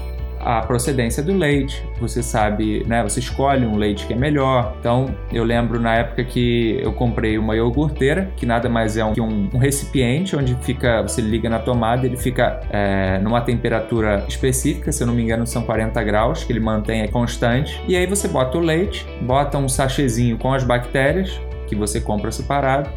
[0.42, 3.02] a procedência do leite, você sabe, né?
[3.02, 4.74] Você escolhe um leite que é melhor.
[4.80, 9.12] Então, eu lembro na época que eu comprei uma iogurteira, que nada mais é um,
[9.12, 14.24] que um, um recipiente onde fica, você liga na tomada, ele fica é, numa temperatura
[14.28, 17.82] específica, se eu não me engano são 40 graus, que ele mantém constante.
[17.86, 22.30] E aí você bota o leite, bota um sachêzinho com as bactérias que você compra
[22.30, 22.90] separado,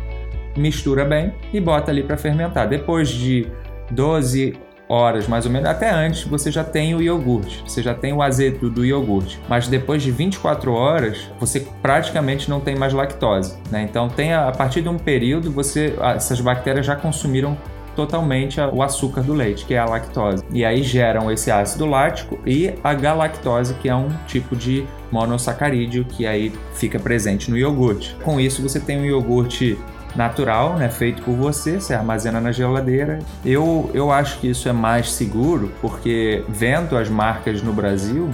[0.57, 2.67] mistura bem e bota ali para fermentar.
[2.67, 3.47] Depois de
[3.91, 8.13] 12 horas, mais ou menos, até antes, você já tem o iogurte, você já tem
[8.13, 9.39] o azedo do iogurte.
[9.47, 13.57] Mas depois de 24 horas, você praticamente não tem mais lactose.
[13.71, 13.83] Né?
[13.89, 17.57] Então, tem a, a partir de um período, você essas bactérias já consumiram
[17.95, 20.43] totalmente o açúcar do leite, que é a lactose.
[20.51, 26.03] E aí geram esse ácido lático e a galactose, que é um tipo de monossacarídeo
[26.03, 28.15] que aí fica presente no iogurte.
[28.23, 29.77] Com isso você tem um iogurte
[30.15, 33.19] natural, né, feito por você, você armazena na geladeira.
[33.43, 38.29] Eu, eu acho que isso é mais seguro, porque vendo as marcas no Brasil,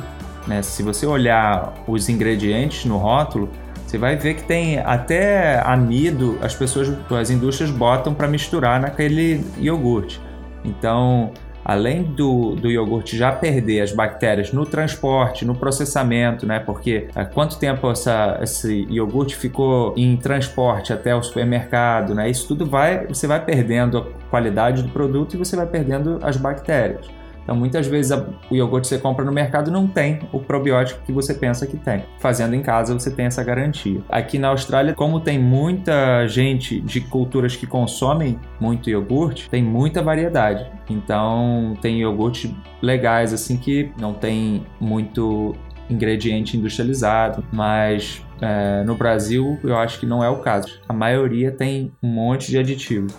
[0.48, 3.50] né, se você olhar os ingredientes no rótulo,
[3.86, 9.44] você vai ver que tem até amido, as pessoas, as indústrias botam para misturar naquele
[9.58, 10.22] iogurte.
[10.63, 11.32] Então,
[11.63, 16.60] além do, do iogurte já perder as bactérias no transporte, no processamento, né?
[16.60, 22.30] Porque há quanto tempo essa, esse iogurte ficou em transporte até o supermercado, né?
[22.30, 26.38] Isso tudo vai, você vai perdendo a qualidade do produto e você vai perdendo as
[26.38, 27.20] bactérias.
[27.43, 28.12] Então, muitas vezes
[28.49, 31.77] o iogurte que você compra no mercado não tem o probiótico que você pensa que
[31.77, 32.04] tem.
[32.19, 34.01] Fazendo em casa, você tem essa garantia.
[34.10, 40.01] Aqui na Austrália, como tem muita gente de culturas que consomem muito iogurte, tem muita
[40.01, 40.65] variedade.
[40.89, 42.51] Então, tem iogurtes
[42.82, 45.56] legais assim que não tem muito
[45.89, 50.80] ingrediente industrializado, mas é, no Brasil eu acho que não é o caso.
[50.88, 53.13] A maioria tem um monte de aditivos.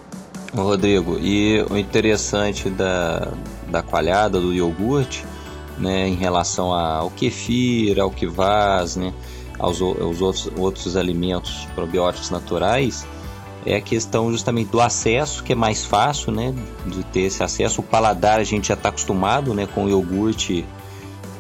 [0.61, 3.33] Rodrigo, e o interessante da,
[3.69, 5.25] da coalhada, do iogurte,
[5.79, 9.15] né, em relação ao kefir, ao kvass, né,
[9.59, 13.07] aos, aos outros, outros alimentos probióticos naturais,
[13.65, 16.55] é a questão justamente do acesso, que é mais fácil, né,
[16.87, 17.81] de ter esse acesso.
[17.81, 20.67] O paladar a gente já está acostumado, né, com o iogurte,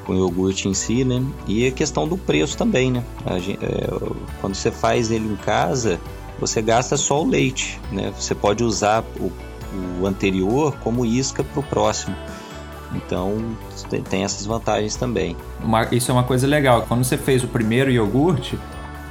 [0.06, 3.04] com o iogurte em si, né, e a questão do preço também, né.
[3.40, 3.88] Gente, é,
[4.40, 6.00] quando você faz ele em casa,
[6.42, 8.12] você gasta só o leite, né.
[8.14, 9.32] Você pode usar o
[10.00, 12.14] o anterior como isca para o próximo.
[12.94, 13.56] Então
[14.10, 15.36] tem essas vantagens também.
[15.62, 16.84] Uma, isso é uma coisa legal.
[16.86, 18.58] Quando você fez o primeiro iogurte,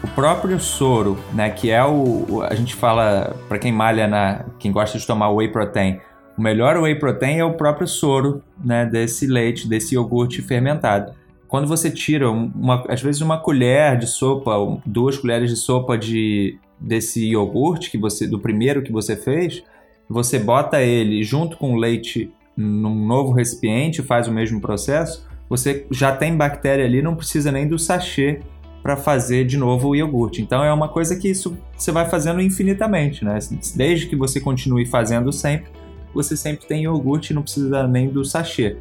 [0.03, 4.71] o próprio soro, né, que é o, a gente fala para quem malha na, quem
[4.71, 5.99] gosta de tomar whey protein,
[6.37, 11.13] o melhor whey protein é o próprio soro, né, desse leite, desse iogurte fermentado.
[11.47, 14.53] Quando você tira uma, às vezes uma colher de sopa,
[14.85, 19.63] duas colheres de sopa de desse iogurte que você do primeiro que você fez,
[20.09, 25.85] você bota ele junto com o leite num novo recipiente, faz o mesmo processo, você
[25.91, 28.39] já tem bactéria ali, não precisa nem do sachê
[28.81, 30.41] para fazer de novo o iogurte.
[30.41, 33.37] Então é uma coisa que isso você vai fazendo infinitamente, né?
[33.75, 35.69] Desde que você continue fazendo sempre,
[36.13, 38.77] você sempre tem iogurte não precisa nem do sachê.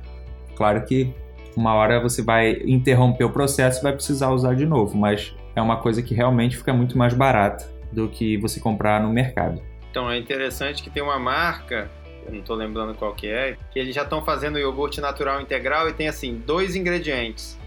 [0.57, 1.13] Claro que
[1.57, 5.61] uma hora você vai interromper o processo e vai precisar usar de novo, mas é
[5.61, 9.61] uma coisa que realmente fica muito mais barata do que você comprar no mercado.
[9.91, 11.91] Então é interessante que tem uma marca,
[12.25, 15.89] eu não estou lembrando qual que é, que eles já estão fazendo iogurte natural integral
[15.89, 17.59] e tem assim dois ingredientes: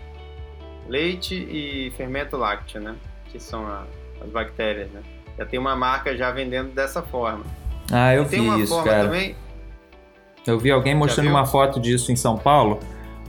[0.88, 2.96] leite e fermento lácteo, né?
[3.30, 3.86] Que são a,
[4.22, 5.02] as bactérias, né?
[5.38, 7.44] Já tem uma marca já vendendo dessa forma.
[7.92, 9.04] Ah, eu e vi tem uma isso, forma cara.
[9.06, 9.36] Também,
[10.46, 12.80] eu vi alguém mostrando uma foto disso em São Paulo.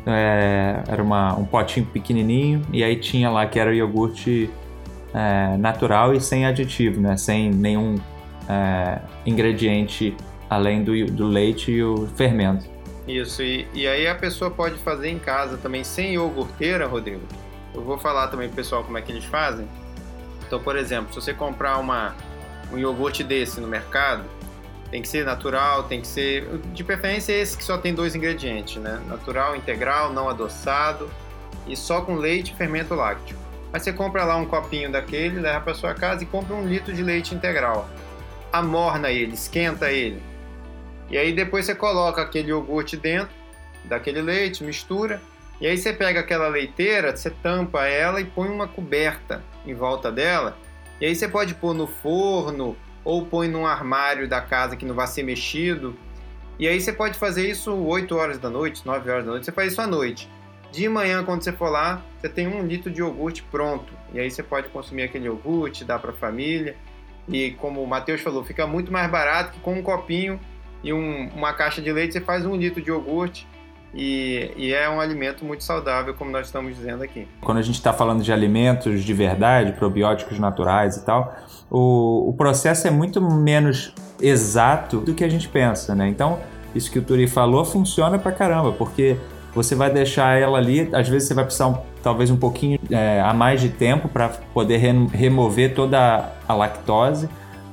[0.06, 4.50] É, era uma, um potinho pequenininho e aí tinha lá que era iogurte
[5.14, 7.16] é, natural e sem aditivo, né?
[7.16, 7.94] Sem nenhum
[8.48, 10.16] é, ingrediente
[10.50, 12.66] além do, do leite e o fermento.
[13.06, 17.22] Isso, e, e aí a pessoa pode fazer em casa também sem iogurteira, Rodrigo.
[17.74, 19.66] Eu vou falar também pro pessoal como é que eles fazem.
[20.46, 22.14] Então, por exemplo, se você comprar uma,
[22.72, 24.24] um iogurte desse no mercado,
[24.90, 26.46] tem que ser natural, tem que ser.
[26.72, 29.00] De preferência esse que só tem dois ingredientes, né?
[29.08, 31.10] Natural, integral, não adoçado
[31.66, 33.36] e só com leite e fermento lácteo.
[33.74, 36.94] Aí você compra lá um copinho daquele, leva para sua casa e compra um litro
[36.94, 37.90] de leite integral
[38.54, 40.22] amorna ele, esquenta ele.
[41.10, 43.34] E aí depois você coloca aquele iogurte dentro
[43.84, 45.20] daquele leite, mistura.
[45.60, 50.10] E aí você pega aquela leiteira, você tampa ela e põe uma coberta em volta
[50.10, 50.56] dela.
[51.00, 54.94] E aí você pode pôr no forno ou põe num armário da casa que não
[54.94, 55.96] vai ser mexido.
[56.56, 59.52] E aí você pode fazer isso 8 horas da noite, 9 horas da noite, você
[59.52, 60.30] faz isso à noite.
[60.74, 63.92] De manhã, quando você for lá, você tem um litro de iogurte pronto.
[64.12, 66.74] E aí você pode consumir aquele iogurte, dar para a família.
[67.28, 70.40] E como o Matheus falou, fica muito mais barato que com um copinho
[70.82, 73.46] e um, uma caixa de leite você faz um litro de iogurte.
[73.94, 77.28] E, e, é um alimento muito saudável, como nós estamos dizendo aqui.
[77.40, 81.36] Quando a gente está falando de alimentos de verdade, probióticos naturais e tal,
[81.70, 86.08] o, o processo é muito menos exato do que a gente pensa, né?
[86.08, 86.40] Então,
[86.74, 89.16] isso que o Turi falou funciona pra caramba, porque
[89.54, 93.20] você vai deixar ela ali, às vezes você vai precisar um, talvez um pouquinho é,
[93.20, 97.28] a mais de tempo para poder re remover toda a lactose,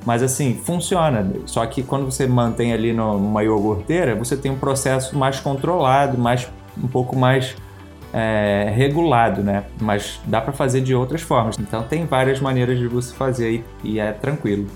[0.06, 1.28] mas assim, funciona.
[1.46, 6.48] Só que quando você mantém ali numa iogurteira, você tem um processo mais controlado, mais
[6.82, 7.56] um pouco mais
[8.13, 9.63] é, regulado, né?
[9.79, 11.58] Mas dá para fazer de outras formas.
[11.60, 14.67] Então tem várias maneiras de você fazer e, e é tranquilo.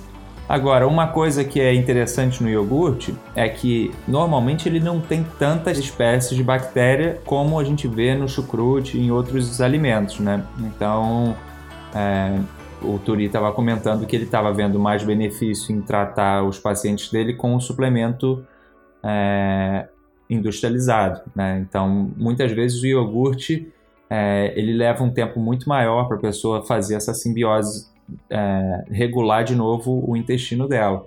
[0.47, 5.77] Agora, uma coisa que é interessante no iogurte é que normalmente ele não tem tantas
[5.79, 10.45] espécies de bactéria como a gente vê no chucrute e em outros alimentos, né?
[10.59, 11.35] Então,
[11.95, 12.39] é,
[12.83, 17.33] o Turi estava comentando que ele estava vendo mais benefício em tratar os pacientes dele
[17.33, 18.45] com um suplemento
[19.03, 19.87] é,
[20.29, 21.65] industrializado, né?
[21.67, 23.73] Então, muitas vezes o iogurte
[24.07, 27.94] é, ele leva um tempo muito maior para a pessoa fazer essa simbiose
[28.29, 31.05] é, regular de novo o intestino dela.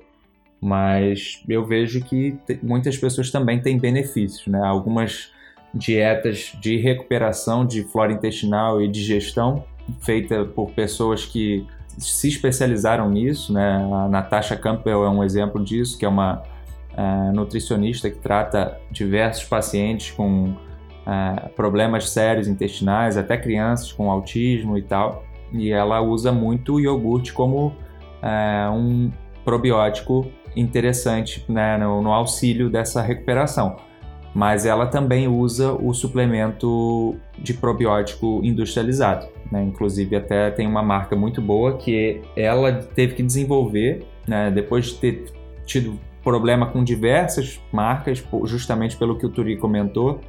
[0.60, 4.60] Mas eu vejo que muitas pessoas também têm benefícios, né?
[4.60, 5.32] Algumas
[5.72, 9.64] dietas de recuperação de flora intestinal e digestão
[10.00, 13.76] feita por pessoas que se especializaram nisso, né?
[13.76, 16.42] A Natasha Campbell é um exemplo disso, que é uma
[16.96, 24.76] uh, nutricionista que trata diversos pacientes com uh, problemas sérios intestinais, até crianças com autismo
[24.76, 27.72] e tal e ela usa muito o iogurte como
[28.22, 29.10] é, um
[29.44, 33.76] probiótico interessante né, no, no, auxílio dessa recuperação.
[34.34, 39.26] Mas ela também usa o suplemento de probiótico industrializado.
[39.50, 39.62] Né?
[39.62, 44.94] Inclusive, até tem uma marca muito boa que ela teve que desenvolver, né, depois de
[44.96, 45.32] ter
[45.64, 50.20] tido problema com diversas marcas, justamente pelo que o Turi comentou,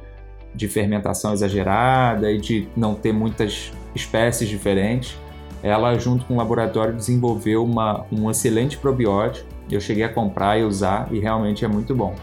[0.54, 5.16] de fermentação exagerada e de não ter muitas espécies diferentes.
[5.62, 9.46] Ela, junto com o laboratório, desenvolveu uma, um excelente probiótico.
[9.70, 12.14] Eu cheguei a comprar e usar e realmente é muito bom.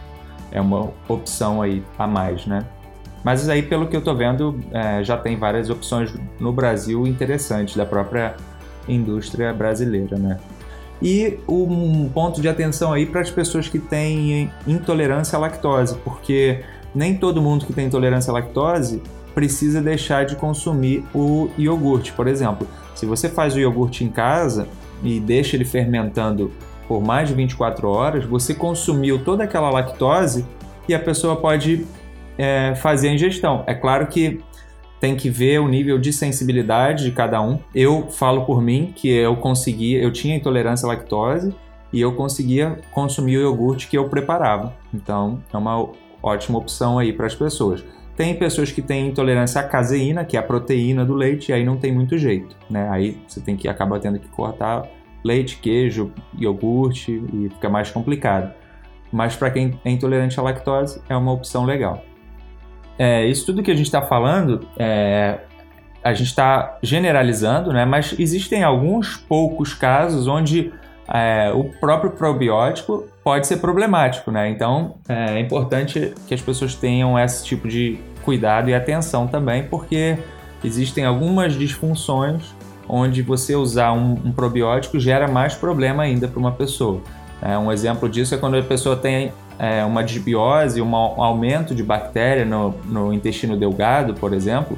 [0.52, 2.66] É uma opção aí a mais, né?
[3.24, 7.76] Mas aí, pelo que eu estou vendo, é, já tem várias opções no Brasil interessantes
[7.76, 8.36] da própria
[8.88, 10.40] indústria brasileira, né?
[11.02, 16.64] E um ponto de atenção aí para as pessoas que têm intolerância à lactose, porque
[16.98, 19.02] nem todo mundo que tem intolerância à lactose
[19.36, 22.12] precisa deixar de consumir o iogurte.
[22.12, 24.68] Por exemplo, se você faz o iogurte em casa
[25.04, 26.52] e deixa ele fermentando
[26.88, 30.44] por mais de 24 horas, você consumiu toda aquela lactose
[30.90, 31.86] e a pessoa pode
[32.36, 33.64] é, fazer a ingestão.
[33.68, 34.42] É claro que
[35.00, 37.60] tem que ver o nível de sensibilidade de cada um.
[37.76, 41.54] Eu falo por mim que eu conseguia, eu tinha intolerância à lactose
[41.94, 44.74] e eu conseguia consumir o iogurte que eu preparava.
[44.92, 45.88] Então, é uma
[46.22, 47.84] ótima opção aí para as pessoas.
[48.16, 51.64] Tem pessoas que têm intolerância à caseína, que é a proteína do leite, e aí
[51.64, 52.90] não tem muito jeito, né?
[52.90, 54.88] Aí você tem que acaba tendo que cortar
[55.24, 58.54] leite, queijo, iogurte e fica mais complicado.
[59.12, 62.04] Mas para quem é intolerante à lactose, é uma opção legal.
[62.98, 65.40] É, isso tudo que a gente está falando, é,
[66.04, 67.86] a gente está generalizando, né?
[67.86, 70.74] Mas existem alguns poucos casos onde
[71.08, 74.50] é, o próprio probiótico pode ser problemático, né?
[74.50, 80.18] Então é importante que as pessoas tenham esse tipo de cuidado e atenção também, porque
[80.64, 82.54] existem algumas disfunções
[82.90, 87.02] onde você usar um, um probiótico gera mais problema ainda para uma pessoa.
[87.42, 91.84] É, um exemplo disso é quando a pessoa tem é, uma disbiose, um aumento de
[91.84, 94.78] bactéria no, no intestino delgado, por exemplo,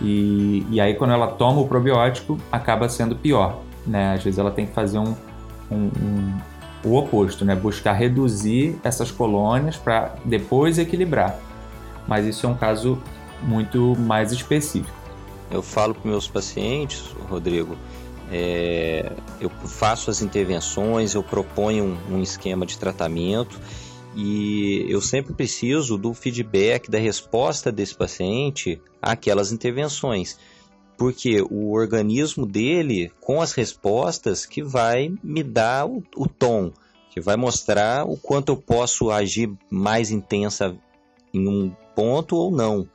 [0.00, 3.60] e, e, aí quando ela toma o probiótico acaba sendo pior.
[3.86, 4.14] Né?
[4.14, 5.14] Às vezes ela tem que fazer um,
[5.74, 6.40] um, um,
[6.84, 7.54] o oposto, né?
[7.54, 11.38] Buscar reduzir essas colônias para depois equilibrar.
[12.06, 12.98] Mas isso é um caso
[13.42, 14.96] muito mais específico.
[15.50, 17.76] Eu falo para meus pacientes, Rodrigo,
[18.30, 23.60] é, eu faço as intervenções, eu proponho um, um esquema de tratamento
[24.16, 30.38] e eu sempre preciso do feedback, da resposta desse paciente àquelas intervenções
[30.96, 36.72] porque o organismo dele, com as respostas, que vai me dar o, o, tom,
[37.10, 40.76] que vai mostrar o quanto eu posso agir mais intensa
[41.32, 42.88] em um ponto ou não.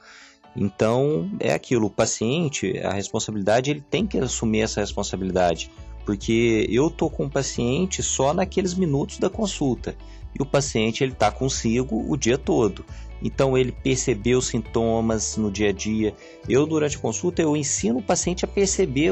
[0.55, 5.71] Então é aquilo, o paciente, a responsabilidade, ele tem que assumir essa responsabilidade,
[6.05, 9.95] porque eu tô com o paciente só naqueles minutos da consulta
[10.37, 12.85] e o paciente ele está consigo o dia todo.
[13.21, 16.13] Então ele percebeu sintomas no dia a dia.
[16.47, 19.11] Eu durante a consulta eu ensino o paciente a perceber,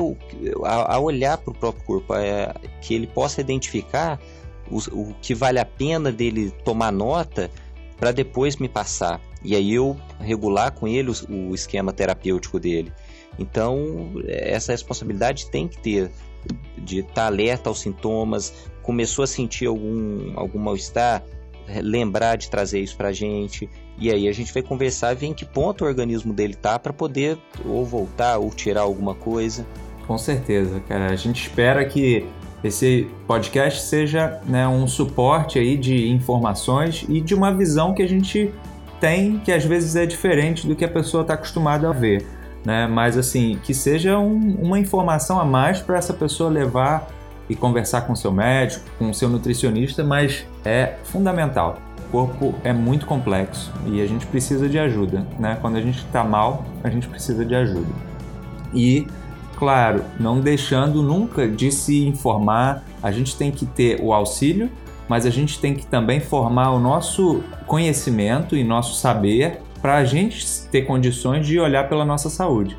[0.64, 4.20] a, a olhar para o próprio corpo, a, que ele possa identificar
[4.72, 7.52] o, o que vale a pena dele tomar nota
[7.98, 9.20] para depois me passar.
[9.44, 12.92] E aí eu regular com ele o, o esquema terapêutico dele.
[13.38, 16.12] Então essa responsabilidade tem que ter
[16.78, 18.54] de estar tá alerta aos sintomas,
[18.88, 21.22] começou a sentir algum, algum mal-estar,
[21.84, 23.70] lembrar de trazer isso para a gente.
[24.00, 26.80] E aí a gente vai conversar e ver em que ponto o organismo dele tá
[26.80, 29.68] para poder ou voltar ou tirar alguma coisa.
[30.08, 31.12] Com certeza, cara.
[31.12, 32.26] A gente espera que
[32.64, 38.08] esse podcast seja né, um suporte aí de informações e de uma visão que a
[38.08, 38.54] gente
[39.02, 42.26] tem que às vezes é diferente do que a pessoa está acostumada a ver.
[42.64, 42.88] Né?
[42.88, 47.17] Mas assim, que seja um, uma informação a mais para essa pessoa levar
[47.50, 51.78] e conversar com seu médico, com seu nutricionista, mas é fundamental.
[52.08, 55.58] O corpo é muito complexo e a gente precisa de ajuda, né?
[55.62, 57.92] Quando a gente está mal, a gente precisa de ajuda.
[58.74, 59.08] E,
[59.58, 64.70] claro, não deixando nunca de se informar, a gente tem que ter o auxílio,
[65.08, 70.06] mas a gente tem que também formar o nosso conhecimento e nosso saber para a
[70.06, 72.78] gente ter condições de olhar pela nossa saúde.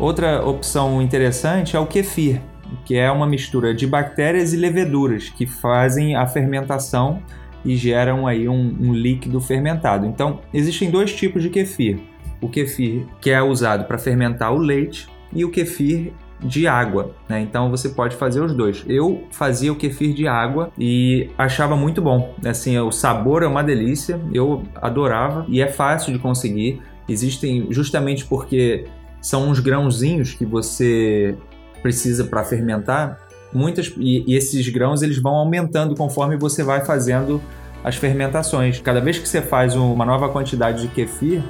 [0.00, 2.40] Outra opção interessante é o kefir,
[2.86, 7.22] que é uma mistura de bactérias e leveduras que fazem a fermentação
[7.62, 10.06] e geram aí um, um líquido fermentado.
[10.06, 12.00] Então, existem dois tipos de kefir.
[12.40, 17.38] O kefir que é usado para fermentar o leite e o kefir de água, né?
[17.38, 18.82] Então você pode fazer os dois.
[18.88, 22.34] Eu fazia o kefir de água e achava muito bom.
[22.42, 26.80] Assim, o sabor é uma delícia, eu adorava e é fácil de conseguir.
[27.06, 28.86] Existem justamente porque
[29.20, 31.36] são uns grãozinhos que você
[31.82, 33.18] precisa para fermentar.
[33.52, 37.40] Muitas e, e esses grãos eles vão aumentando conforme você vai fazendo
[37.82, 38.80] as fermentações.
[38.80, 41.42] Cada vez que você faz uma nova quantidade de kefir,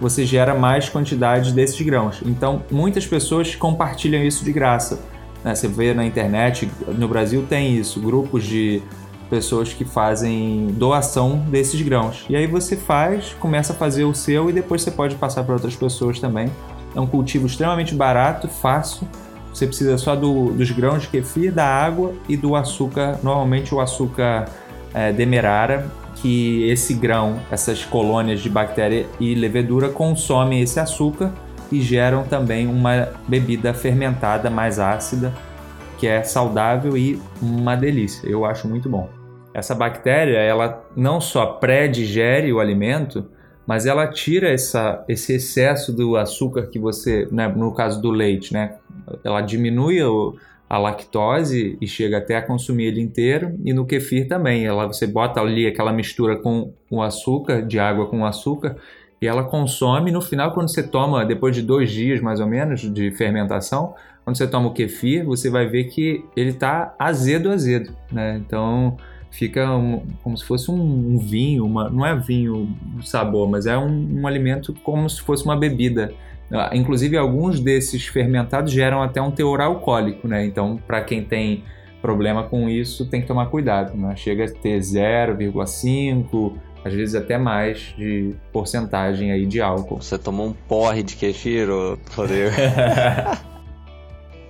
[0.00, 2.20] você gera mais quantidade desses grãos.
[2.24, 5.00] Então, muitas pessoas compartilham isso de graça.
[5.42, 5.54] Né?
[5.54, 6.68] Você vê na internet,
[6.98, 8.82] no Brasil tem isso, grupos de
[9.30, 12.26] pessoas que fazem doação desses grãos.
[12.28, 15.54] E aí você faz, começa a fazer o seu e depois você pode passar para
[15.54, 16.50] outras pessoas também.
[16.96, 19.06] É um cultivo extremamente barato, fácil.
[19.52, 23.80] Você precisa só do, dos grãos de kefir, da água e do açúcar, normalmente o
[23.80, 24.46] açúcar
[24.94, 25.86] é, demerara,
[26.16, 31.32] que esse grão, essas colônias de bactéria e levedura consomem esse açúcar
[31.70, 35.34] e geram também uma bebida fermentada mais ácida,
[35.98, 38.26] que é saudável e uma delícia.
[38.26, 39.08] Eu acho muito bom.
[39.52, 43.26] Essa bactéria, ela não só pré-digere o alimento,
[43.66, 48.52] mas ela tira essa, esse excesso do açúcar que você, né, no caso do leite,
[48.52, 48.76] né,
[49.24, 50.36] ela diminui o,
[50.68, 55.06] a lactose e chega até a consumir ele inteiro e no kefir também, ela você
[55.06, 58.76] bota ali aquela mistura com o açúcar, de água com açúcar
[59.20, 60.10] e ela consome.
[60.10, 63.94] No final quando você toma depois de dois dias mais ou menos de fermentação
[64.24, 68.40] quando você toma o kefir você vai ver que ele está azedo azedo né?
[68.44, 68.96] Então
[69.30, 73.76] fica um, como se fosse um, um, vinho, uma, não é vinho sabor, mas é
[73.76, 76.12] um, um, alimento como se fosse uma bebida.
[76.50, 80.44] Ah, inclusive, alguns desses fermentados geram até um teor alcoólico, né?
[80.44, 81.64] Então, para quem tem
[82.00, 84.14] problema com isso, tem que tomar cuidado, né?
[84.16, 86.54] Chega a ter 0,5,
[86.84, 90.00] às vezes até mais de porcentagem aí de álcool.
[90.00, 91.68] Você tomou um porre de kefir,
[92.14, 92.50] Rodrigo?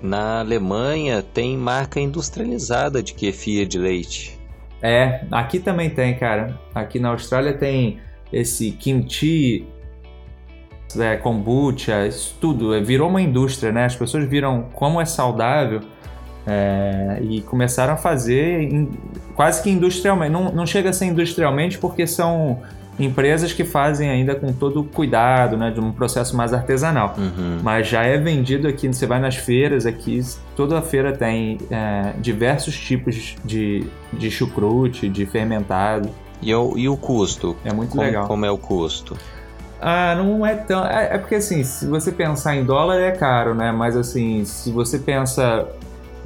[0.02, 4.35] Na Alemanha tem marca industrializada de kefir de leite.
[4.88, 6.56] É, aqui também tem, cara.
[6.72, 7.98] Aqui na Austrália tem
[8.32, 9.66] esse kimchi,
[10.96, 12.72] é, kombucha, isso tudo.
[12.72, 13.86] É, virou uma indústria, né?
[13.86, 15.80] As pessoas viram como é saudável
[16.46, 18.88] é, e começaram a fazer
[19.34, 20.30] quase que industrialmente.
[20.30, 22.62] Não, não chega a ser industrialmente porque são
[22.98, 27.14] empresas que fazem ainda com todo o cuidado, né, de um processo mais artesanal.
[27.16, 27.60] Uhum.
[27.62, 30.20] Mas já é vendido aqui, você vai nas feiras aqui,
[30.54, 36.08] toda feira tem é, diversos tipos de, de chucrute, de fermentado.
[36.40, 37.56] E o, e o custo?
[37.64, 38.26] É muito como, legal.
[38.26, 39.16] Como é o custo?
[39.80, 40.84] Ah, não é tão.
[40.86, 43.72] É, é, porque assim, se você pensar em dólar é caro, né?
[43.72, 45.66] Mas assim, se você pensa.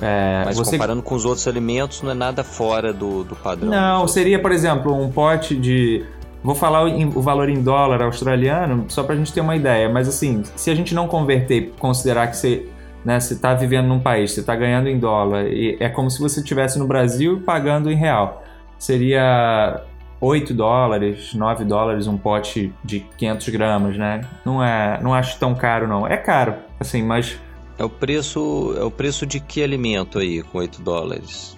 [0.01, 0.73] É, Mas você...
[0.73, 3.69] comparando com os outros alimentos, não é nada fora do, do padrão.
[3.69, 6.07] Não, seria, por exemplo, um pote de
[6.43, 10.09] Vou falar o, valor em dólar australiano só para a gente ter uma ideia, mas
[10.09, 12.67] assim, se a gente não converter e considerar que você
[13.05, 16.41] né, está vivendo num país, você está ganhando em dólar, e é como se você
[16.41, 18.43] estivesse no Brasil pagando em real.
[18.79, 19.83] Seria
[20.21, 24.23] 8 dólares, 9 dólares um pote de 500 gramas, né?
[24.45, 26.07] Não é, não acho tão caro não.
[26.07, 27.39] É caro, assim, mas
[27.79, 31.57] é o preço, é o preço de que alimento aí com 8 dólares?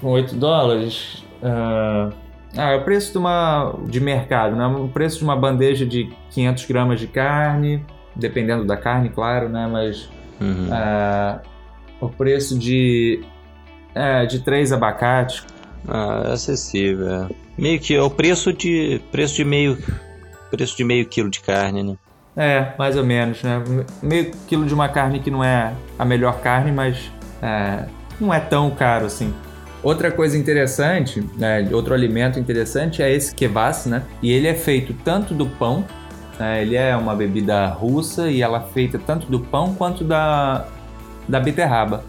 [0.00, 2.12] Com 8 dólares, uh,
[2.56, 4.66] ah, é o preço de uma de mercado, né?
[4.66, 7.84] O preço de uma bandeja de 500 gramas de carne,
[8.14, 9.68] dependendo da carne, claro, né?
[9.70, 10.08] Mas
[10.40, 10.74] uhum.
[10.74, 11.40] é,
[12.00, 13.22] o preço de
[13.94, 15.44] é, de três abacates.
[15.86, 17.24] Ah, é acessível.
[17.24, 17.28] É.
[17.58, 19.78] Meio que é o preço de preço de meio
[20.50, 21.96] preço de meio quilo de carne, né?
[22.36, 23.62] É, mais ou menos, né?
[24.02, 27.10] Meio quilo de uma carne que não é a melhor carne, mas
[27.42, 27.86] é,
[28.20, 29.32] não é tão caro assim.
[29.86, 34.02] Outra coisa interessante, né, outro alimento interessante é esse kvass, né?
[34.20, 35.84] E ele é feito tanto do pão,
[36.40, 40.66] né, ele é uma bebida russa e ela é feita tanto do pão quanto da,
[41.28, 42.02] da beterraba.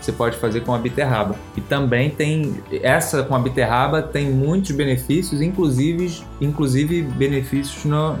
[0.00, 1.36] Você pode fazer com a beterraba.
[1.56, 8.18] E também tem essa com a beterraba tem muitos benefícios, inclusive, inclusive benefícios no,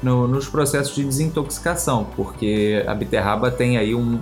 [0.00, 4.20] no, nos processos de desintoxicação, porque a beterraba tem aí um,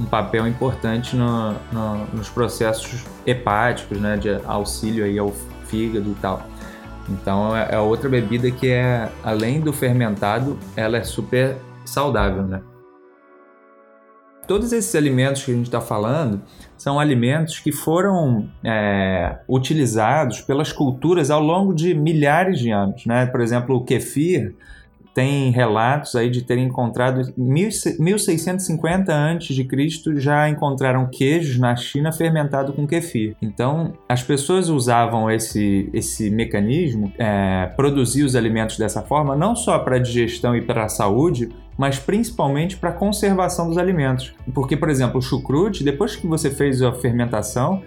[0.00, 5.30] um papel importante no, no, nos processos hepáticos, né, de auxílio aí ao
[5.66, 6.42] fígado e tal.
[7.08, 12.62] Então é, é outra bebida que é, além do fermentado, ela é super saudável, né?
[14.46, 16.42] Todos esses alimentos que a gente está falando
[16.76, 23.26] são alimentos que foram é, utilizados pelas culturas ao longo de milhares de anos, né?
[23.26, 24.56] Por exemplo, o kefir
[25.14, 29.68] tem relatos aí de terem encontrado 1650 a.C.
[30.16, 33.36] já encontraram queijos na China fermentado com kefir.
[33.42, 39.78] Então, as pessoas usavam esse, esse mecanismo, é, produzir os alimentos dessa forma, não só
[39.78, 44.34] para digestão e para a saúde, mas principalmente para a conservação dos alimentos.
[44.54, 47.82] Porque, por exemplo, o chucrute, depois que você fez a fermentação,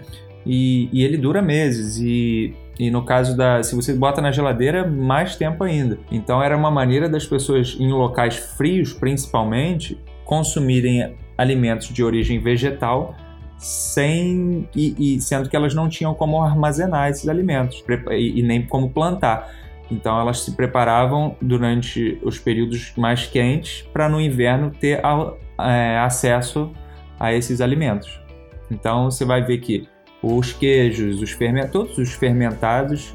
[0.46, 4.88] e, e ele dura meses, e e no caso da, se você bota na geladeira,
[4.88, 6.00] mais tempo ainda.
[6.12, 13.16] Então era uma maneira das pessoas em locais frios, principalmente, consumirem alimentos de origem vegetal
[13.58, 18.66] sem e, e sendo que elas não tinham como armazenar esses alimentos e, e nem
[18.66, 19.50] como plantar.
[19.90, 25.02] Então elas se preparavam durante os períodos mais quentes para no inverno ter
[25.60, 26.72] é, acesso
[27.20, 28.20] a esses alimentos.
[28.72, 29.88] Então você vai ver que
[30.24, 33.14] os queijos, os fermentados, todos os fermentados,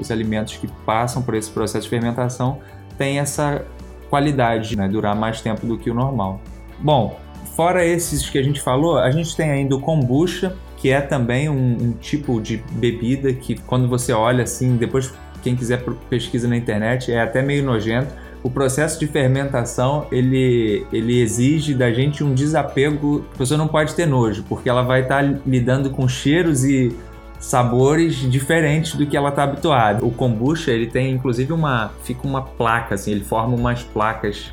[0.00, 2.58] os alimentos que passam por esse processo de fermentação
[2.98, 3.64] têm essa
[4.10, 6.40] qualidade, né, durar mais tempo do que o normal.
[6.80, 7.20] Bom,
[7.54, 11.48] fora esses que a gente falou, a gente tem ainda o kombucha, que é também
[11.48, 16.56] um, um tipo de bebida que quando você olha assim, depois quem quiser pesquisa na
[16.56, 18.12] internet, é até meio nojento,
[18.42, 23.24] o processo de fermentação ele, ele exige da gente um desapego.
[23.34, 26.94] A pessoa não pode ter nojo, porque ela vai estar tá lidando com cheiros e
[27.38, 30.04] sabores diferentes do que ela está habituada.
[30.04, 34.52] O kombucha ele tem inclusive uma fica uma placa assim, ele forma umas placas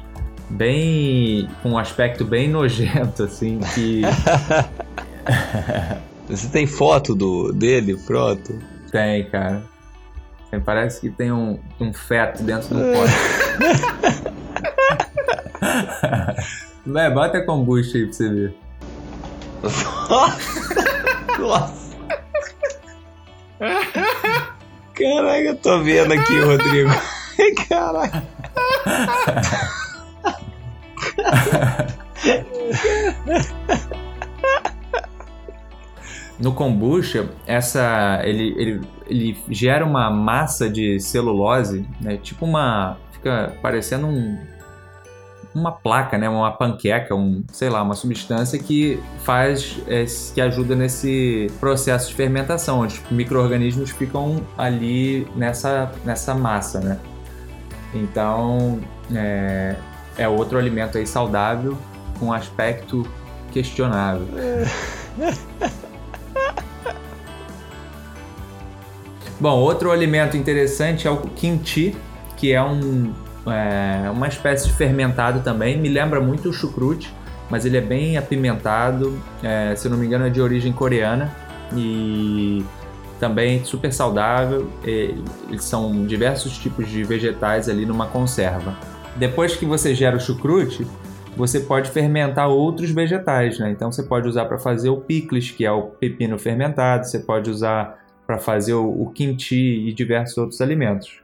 [0.49, 4.03] bem com um aspecto bem nojento assim que
[6.27, 8.57] Você tem foto do dele, pronto?
[8.91, 9.63] Tem, cara.
[10.59, 13.13] Parece que tem um, um feto dentro do pote.
[16.85, 18.53] Vai, bota kombucha aí pra você ver.
[21.39, 21.95] Nossa!
[24.93, 26.91] Caraca, eu tô vendo aqui, Rodrigo.
[27.67, 28.23] Caraca.
[36.39, 42.17] No kombucha, essa ele, ele, ele gera uma massa de celulose, né?
[42.17, 44.37] Tipo uma fica parecendo um
[45.55, 50.75] uma placa, né, uma panqueca, um, sei lá, uma substância que faz, é, que ajuda
[50.75, 56.99] nesse processo de fermentação, onde os micro-organismos ficam ali nessa, nessa massa, né.
[57.93, 58.81] Então,
[59.15, 59.77] é,
[60.17, 61.77] é outro alimento aí saudável
[62.19, 63.07] com aspecto
[63.53, 64.27] questionável.
[69.39, 71.95] Bom, outro alimento interessante é o kimchi,
[72.37, 73.13] que é, um,
[73.45, 75.77] é, uma espécie de fermentado também.
[75.77, 77.13] Me lembra muito o chucrute,
[77.49, 79.19] mas ele é bem apimentado.
[79.43, 81.35] É, se não me engano, é de origem coreana
[81.75, 82.63] e
[83.19, 84.69] também super saudável.
[85.59, 88.73] São diversos tipos de vegetais ali numa conserva.
[89.17, 90.87] Depois que você gera o chucrute,
[91.35, 93.69] você pode fermentar outros vegetais, né?
[93.69, 97.05] Então você pode usar para fazer o picles, que é o pepino fermentado.
[97.05, 101.19] Você pode usar para fazer o, o kimchi e diversos outros alimentos.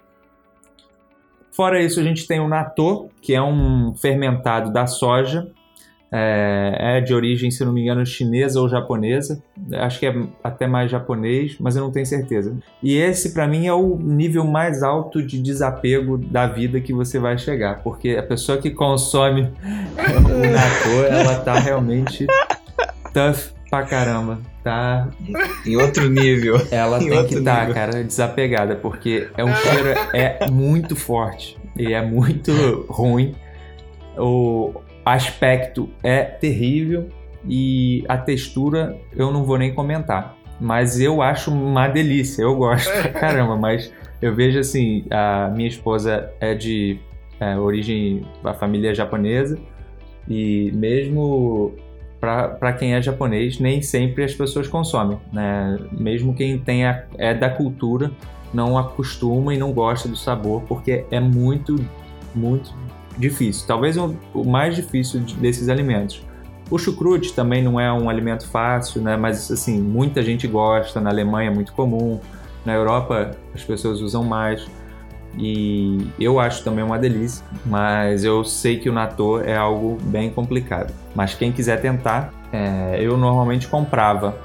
[1.51, 5.51] Fora isso, a gente tem o natto, que é um fermentado da soja,
[6.13, 9.41] é, é, de origem, se não me engano, chinesa ou japonesa.
[9.73, 12.55] Acho que é até mais japonês, mas eu não tenho certeza.
[12.83, 17.17] E esse, para mim, é o nível mais alto de desapego da vida que você
[17.17, 19.43] vai chegar, porque a pessoa que consome
[19.97, 22.27] o natto, ela tá realmente
[23.13, 24.39] tough pra caramba.
[24.61, 25.09] Tá.
[25.65, 26.61] Em outro nível.
[26.69, 31.93] Ela tem que estar, tá, cara, desapegada, porque é um cheiro é muito forte e
[31.93, 32.51] é muito
[32.89, 33.33] ruim.
[34.17, 34.73] O
[35.05, 37.07] aspecto é terrível
[37.47, 40.35] e a textura eu não vou nem comentar.
[40.59, 43.91] Mas eu acho uma delícia, eu gosto pra caramba, mas
[44.21, 46.99] eu vejo assim, a minha esposa é de
[47.39, 49.57] é, origem, a família japonesa,
[50.29, 51.73] e mesmo
[52.21, 55.17] para quem é japonês, nem sempre as pessoas consomem.
[55.33, 55.79] Né?
[55.91, 58.11] Mesmo quem tem a, é da cultura,
[58.53, 61.83] não acostuma e não gosta do sabor, porque é muito,
[62.35, 62.71] muito
[63.17, 63.65] difícil.
[63.65, 66.23] Talvez o, o mais difícil desses alimentos.
[66.69, 69.17] O chucrute também não é um alimento fácil, né?
[69.17, 71.01] mas assim, muita gente gosta.
[71.01, 72.19] Na Alemanha é muito comum,
[72.63, 74.65] na Europa as pessoas usam mais.
[75.37, 80.29] E eu acho também uma delícia, mas eu sei que o natô é algo bem
[80.29, 80.93] complicado.
[81.15, 84.37] Mas quem quiser tentar, é, eu normalmente comprava.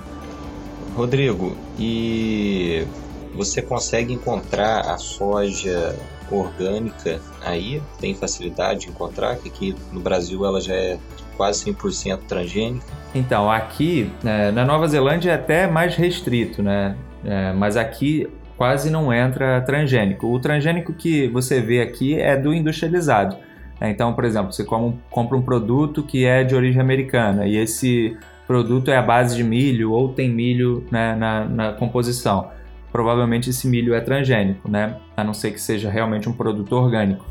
[0.94, 2.86] Rodrigo, e
[3.34, 5.94] você consegue encontrar a soja
[6.30, 7.82] orgânica aí?
[8.00, 9.36] Tem facilidade de encontrar?
[9.36, 10.98] Que aqui no Brasil ela já é
[11.36, 12.86] quase 100% transgênica.
[13.14, 16.96] Então, aqui é, na Nova Zelândia é até mais restrito, né?
[17.24, 20.26] É, mas aqui quase não entra transgênico.
[20.26, 23.36] O transgênico que você vê aqui é do industrializado.
[23.80, 28.16] É, então, por exemplo, você compra um produto que é de origem americana e esse
[28.46, 32.50] produto é a base de milho ou tem milho né, na, na composição.
[32.90, 34.96] Provavelmente esse milho é transgênico, né?
[35.14, 37.26] A não ser que seja realmente um produto orgânico.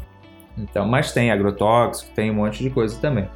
[0.58, 3.28] Então, mas tem agrotóxico, tem um monte de coisa também.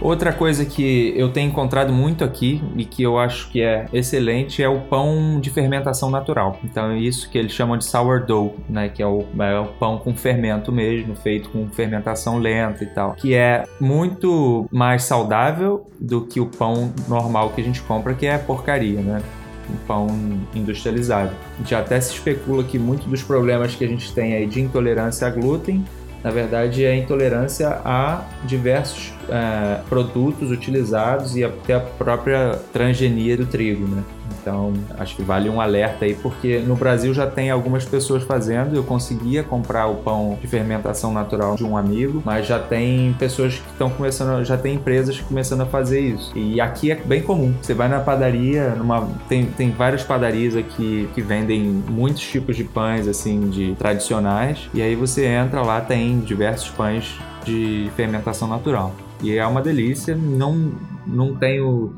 [0.00, 4.62] Outra coisa que eu tenho encontrado muito aqui e que eu acho que é excelente
[4.62, 6.58] é o pão de fermentação natural.
[6.64, 8.88] Então é isso que eles chamam de sourdough, né?
[8.88, 13.12] Que é o, é o pão com fermento mesmo, feito com fermentação lenta e tal.
[13.12, 18.26] Que é muito mais saudável do que o pão normal que a gente compra, que
[18.26, 19.22] é porcaria, né?
[19.70, 20.08] um pão
[20.54, 21.30] industrializado.
[21.64, 25.26] Já até se especula que muitos dos problemas que a gente tem aí de intolerância
[25.26, 25.84] a glúten
[26.22, 33.46] na verdade, é intolerância a diversos é, produtos utilizados e até a própria transgenia do
[33.46, 34.02] trigo, né?
[34.40, 38.74] Então, acho que vale um alerta aí, porque no Brasil já tem algumas pessoas fazendo.
[38.74, 43.54] Eu conseguia comprar o pão de fermentação natural de um amigo, mas já tem pessoas
[43.54, 46.36] que estão começando, já tem empresas começando a fazer isso.
[46.36, 47.54] E aqui é bem comum.
[47.60, 52.64] Você vai na padaria, numa, tem, tem várias padarias aqui que vendem muitos tipos de
[52.64, 54.68] pães, assim, de tradicionais.
[54.72, 58.94] E aí você entra lá, tem diversos pães de fermentação natural.
[59.22, 60.16] E é uma delícia.
[60.16, 60.72] Não,
[61.06, 61.94] não tenho.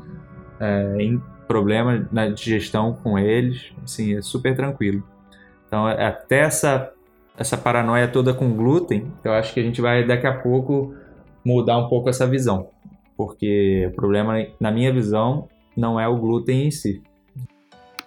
[0.59, 0.97] É,
[1.53, 5.03] problema na digestão com eles, assim, é super tranquilo.
[5.67, 6.91] Então, é, até essa,
[7.37, 10.95] essa paranoia toda com glúten, eu acho que a gente vai daqui a pouco
[11.45, 12.69] mudar um pouco essa visão.
[13.15, 15.47] Porque o problema, na minha visão,
[15.77, 17.01] não é o glúten em si.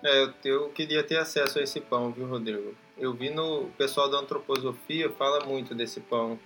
[0.05, 2.75] É, eu, queria ter acesso a esse pão, viu, Rodrigo?
[2.99, 6.39] Eu vi no pessoal da antroposofia fala muito desse pão,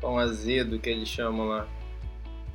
[0.00, 1.68] pão azedo que eles chamam lá.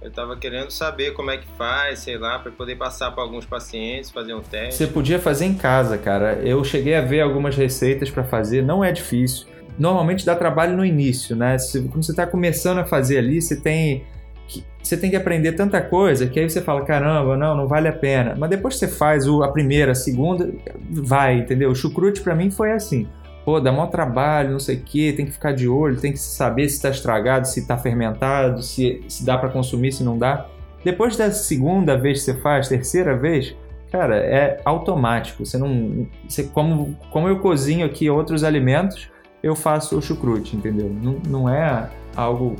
[0.06, 3.44] Eu estava querendo saber como é que faz, sei lá, para poder passar para alguns
[3.44, 4.76] pacientes, fazer um teste.
[4.76, 6.34] Você podia fazer em casa, cara.
[6.44, 9.48] Eu cheguei a ver algumas receitas para fazer, não é difícil.
[9.80, 11.58] Normalmente dá trabalho no início, né?
[11.90, 14.04] Quando você está começando a fazer ali, você tem
[14.48, 17.88] que, você tem que aprender tanta coisa que aí você fala, caramba, não, não vale
[17.88, 18.36] a pena.
[18.38, 20.54] Mas depois você faz a primeira, a segunda,
[20.88, 21.72] vai, entendeu?
[21.72, 23.08] O chucrute para mim foi assim
[23.46, 26.18] pô, dá maior trabalho, não sei o que, tem que ficar de olho, tem que
[26.18, 30.48] saber se está estragado, se está fermentado, se, se dá para consumir, se não dá.
[30.84, 33.56] Depois da segunda vez que você faz, terceira vez,
[33.92, 35.46] cara, é automático.
[35.46, 39.10] Você não, você, como, como eu cozinho aqui outros alimentos,
[39.44, 40.90] eu faço o chucrute, entendeu?
[40.90, 42.56] Não, não é algo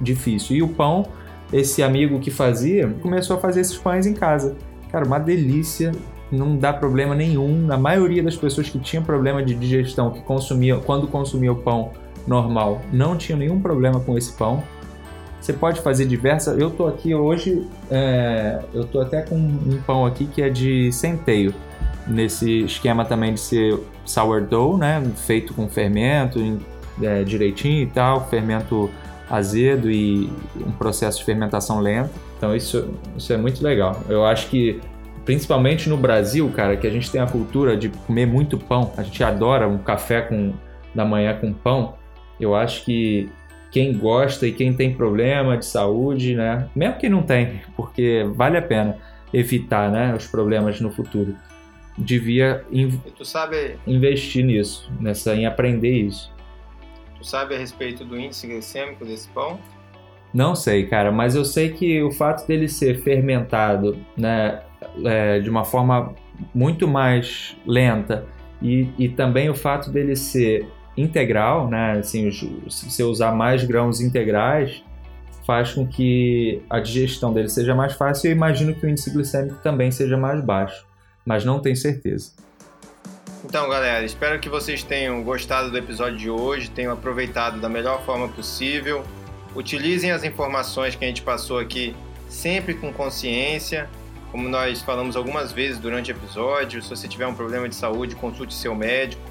[0.00, 0.56] difícil.
[0.56, 1.06] E o pão,
[1.52, 4.56] esse amigo que fazia, começou a fazer esses pães em casa.
[4.92, 5.90] Cara, uma delícia
[6.30, 7.58] não dá problema nenhum.
[7.66, 11.92] Na maioria das pessoas que tinham problema de digestão, que consumiam, quando consumia o pão
[12.26, 14.62] normal, não tinha nenhum problema com esse pão.
[15.40, 16.58] Você pode fazer diversas.
[16.58, 18.62] Eu tô aqui hoje, é...
[18.72, 21.54] eu tô até com um pão aqui que é de centeio,
[22.06, 25.02] nesse esquema também de ser sourdough, né?
[25.16, 26.40] Feito com fermento
[27.02, 28.90] é, direitinho e tal, fermento
[29.28, 32.10] azedo e um processo de fermentação lenta.
[32.36, 34.00] Então isso, isso é muito legal.
[34.08, 34.80] Eu acho que
[35.24, 38.92] Principalmente no Brasil, cara, que a gente tem a cultura de comer muito pão.
[38.96, 40.52] A gente adora um café com,
[40.94, 41.94] da manhã com pão.
[42.38, 43.30] Eu acho que
[43.70, 46.68] quem gosta e quem tem problema de saúde, né?
[46.76, 48.98] Mesmo que não tem, porque vale a pena
[49.32, 51.34] evitar, né, os problemas no futuro.
[51.98, 53.76] Devia in sabe...
[53.86, 56.32] investir nisso, nessa em aprender isso.
[57.16, 59.58] Tu sabe a respeito do índice glicêmico desse pão?
[60.32, 64.62] Não sei, cara, mas eu sei que o fato dele ser fermentado, né,
[65.04, 66.14] é, de uma forma
[66.54, 68.26] muito mais lenta
[68.60, 70.66] e, e também o fato dele ser
[70.96, 74.82] integral, né, assim, se você usar mais grãos integrais,
[75.46, 79.58] faz com que a digestão dele seja mais fácil eu imagino que o índice glicêmico
[79.62, 80.86] também seja mais baixo,
[81.24, 82.32] mas não tenho certeza.
[83.44, 88.02] Então, galera, espero que vocês tenham gostado do episódio de hoje, tenham aproveitado da melhor
[88.02, 89.04] forma possível.
[89.54, 91.94] Utilizem as informações que a gente passou aqui
[92.26, 93.88] sempre com consciência
[94.34, 98.16] como nós falamos algumas vezes durante o episódio, se você tiver um problema de saúde,
[98.16, 99.22] consulte seu médico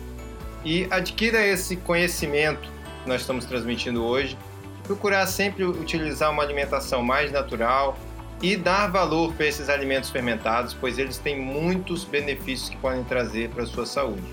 [0.64, 2.70] e adquira esse conhecimento
[3.04, 4.38] que nós estamos transmitindo hoje.
[4.84, 8.00] Procurar sempre utilizar uma alimentação mais natural
[8.42, 13.50] e dar valor para esses alimentos fermentados, pois eles têm muitos benefícios que podem trazer
[13.50, 14.24] para a sua saúde.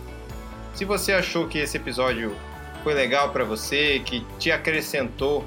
[0.73, 2.33] Se você achou que esse episódio
[2.85, 5.45] foi legal para você, que te acrescentou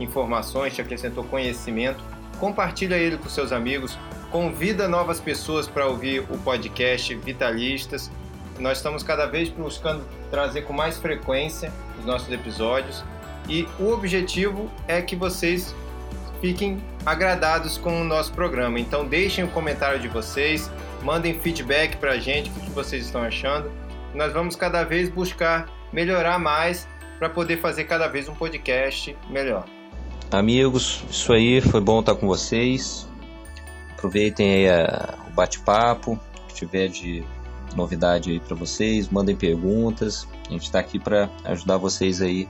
[0.00, 2.02] informações, te acrescentou conhecimento,
[2.40, 3.96] compartilha ele com seus amigos,
[4.34, 8.10] convida novas pessoas para ouvir o podcast Vitalistas.
[8.58, 13.04] Nós estamos cada vez buscando trazer com mais frequência os nossos episódios
[13.48, 15.72] e o objetivo é que vocês
[16.40, 18.80] fiquem agradados com o nosso programa.
[18.80, 20.68] Então deixem o comentário de vocês,
[21.00, 23.70] mandem feedback para a gente, o que vocês estão achando.
[24.16, 26.88] Nós vamos cada vez buscar melhorar mais
[27.20, 29.64] para poder fazer cada vez um podcast melhor.
[30.32, 33.13] Amigos, isso aí, foi bom estar com vocês.
[34.04, 37.24] Aproveitem a, o bate-papo, que tiver de
[37.74, 40.28] novidade aí para vocês, mandem perguntas.
[40.46, 42.46] A gente está aqui para ajudar vocês aí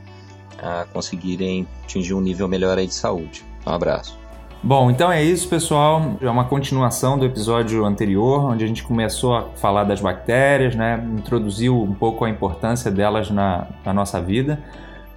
[0.61, 3.45] a conseguirem atingir um nível melhor aí de saúde.
[3.65, 4.19] Um abraço.
[4.65, 6.17] Bom, então é isso, pessoal.
[6.21, 11.07] É uma continuação do episódio anterior, onde a gente começou a falar das bactérias, né?
[11.17, 14.61] Introduziu um pouco a importância delas na, na nossa vida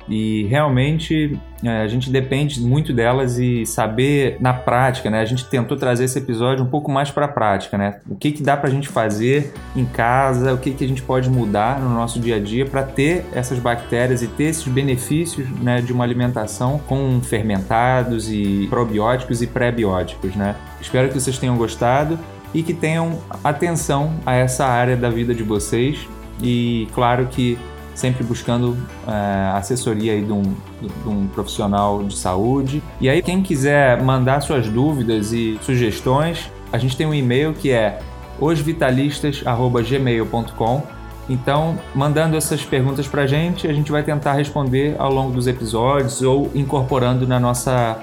[0.09, 5.21] e realmente é, a gente depende muito delas e saber na prática, né?
[5.21, 7.99] A gente tentou trazer esse episódio um pouco mais para a prática, né?
[8.07, 11.01] O que, que dá para a gente fazer em casa, o que, que a gente
[11.01, 15.49] pode mudar no nosso dia a dia para ter essas bactérias e ter esses benefícios
[15.61, 20.55] né, de uma alimentação com fermentados e probióticos e pré-bióticos, né?
[20.79, 22.19] Espero que vocês tenham gostado
[22.53, 26.07] e que tenham atenção a essa área da vida de vocês
[26.41, 27.57] e claro que
[27.97, 28.77] sempre buscando
[29.07, 32.83] é, assessoria aí de um, de um profissional de saúde.
[33.01, 37.71] E aí, quem quiser mandar suas dúvidas e sugestões, a gente tem um e-mail que
[37.71, 37.99] é
[38.39, 40.83] osvitalistas.gmail.com.
[41.27, 45.47] Então, mandando essas perguntas para a gente, a gente vai tentar responder ao longo dos
[45.47, 47.97] episódios ou incorporando na nossa,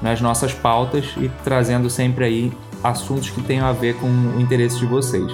[0.00, 2.50] nas nossas pautas e trazendo sempre aí
[2.82, 5.30] assuntos que tenham a ver com o interesse de vocês.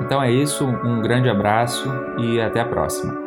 [0.00, 1.88] Então é isso, um grande abraço
[2.18, 3.25] e até a próxima.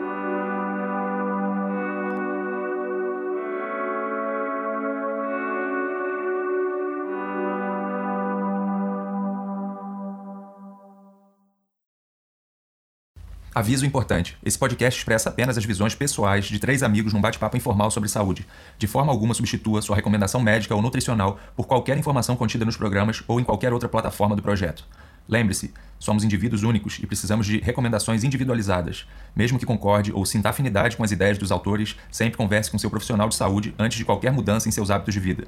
[13.54, 17.90] Aviso importante: esse podcast expressa apenas as visões pessoais de três amigos num bate-papo informal
[17.90, 18.46] sobre saúde.
[18.78, 23.24] De forma alguma substitua sua recomendação médica ou nutricional por qualquer informação contida nos programas
[23.28, 24.86] ou em qualquer outra plataforma do projeto.
[25.28, 29.08] Lembre-se, somos indivíduos únicos e precisamos de recomendações individualizadas.
[29.36, 32.90] Mesmo que concorde ou sinta afinidade com as ideias dos autores, sempre converse com seu
[32.90, 35.48] profissional de saúde antes de qualquer mudança em seus hábitos de vida.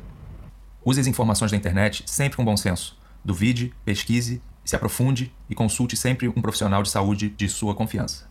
[0.84, 2.98] Use as informações da internet sempre com bom senso.
[3.24, 8.31] Duvide, pesquise se aprofunde e consulte sempre um profissional de saúde de sua confiança.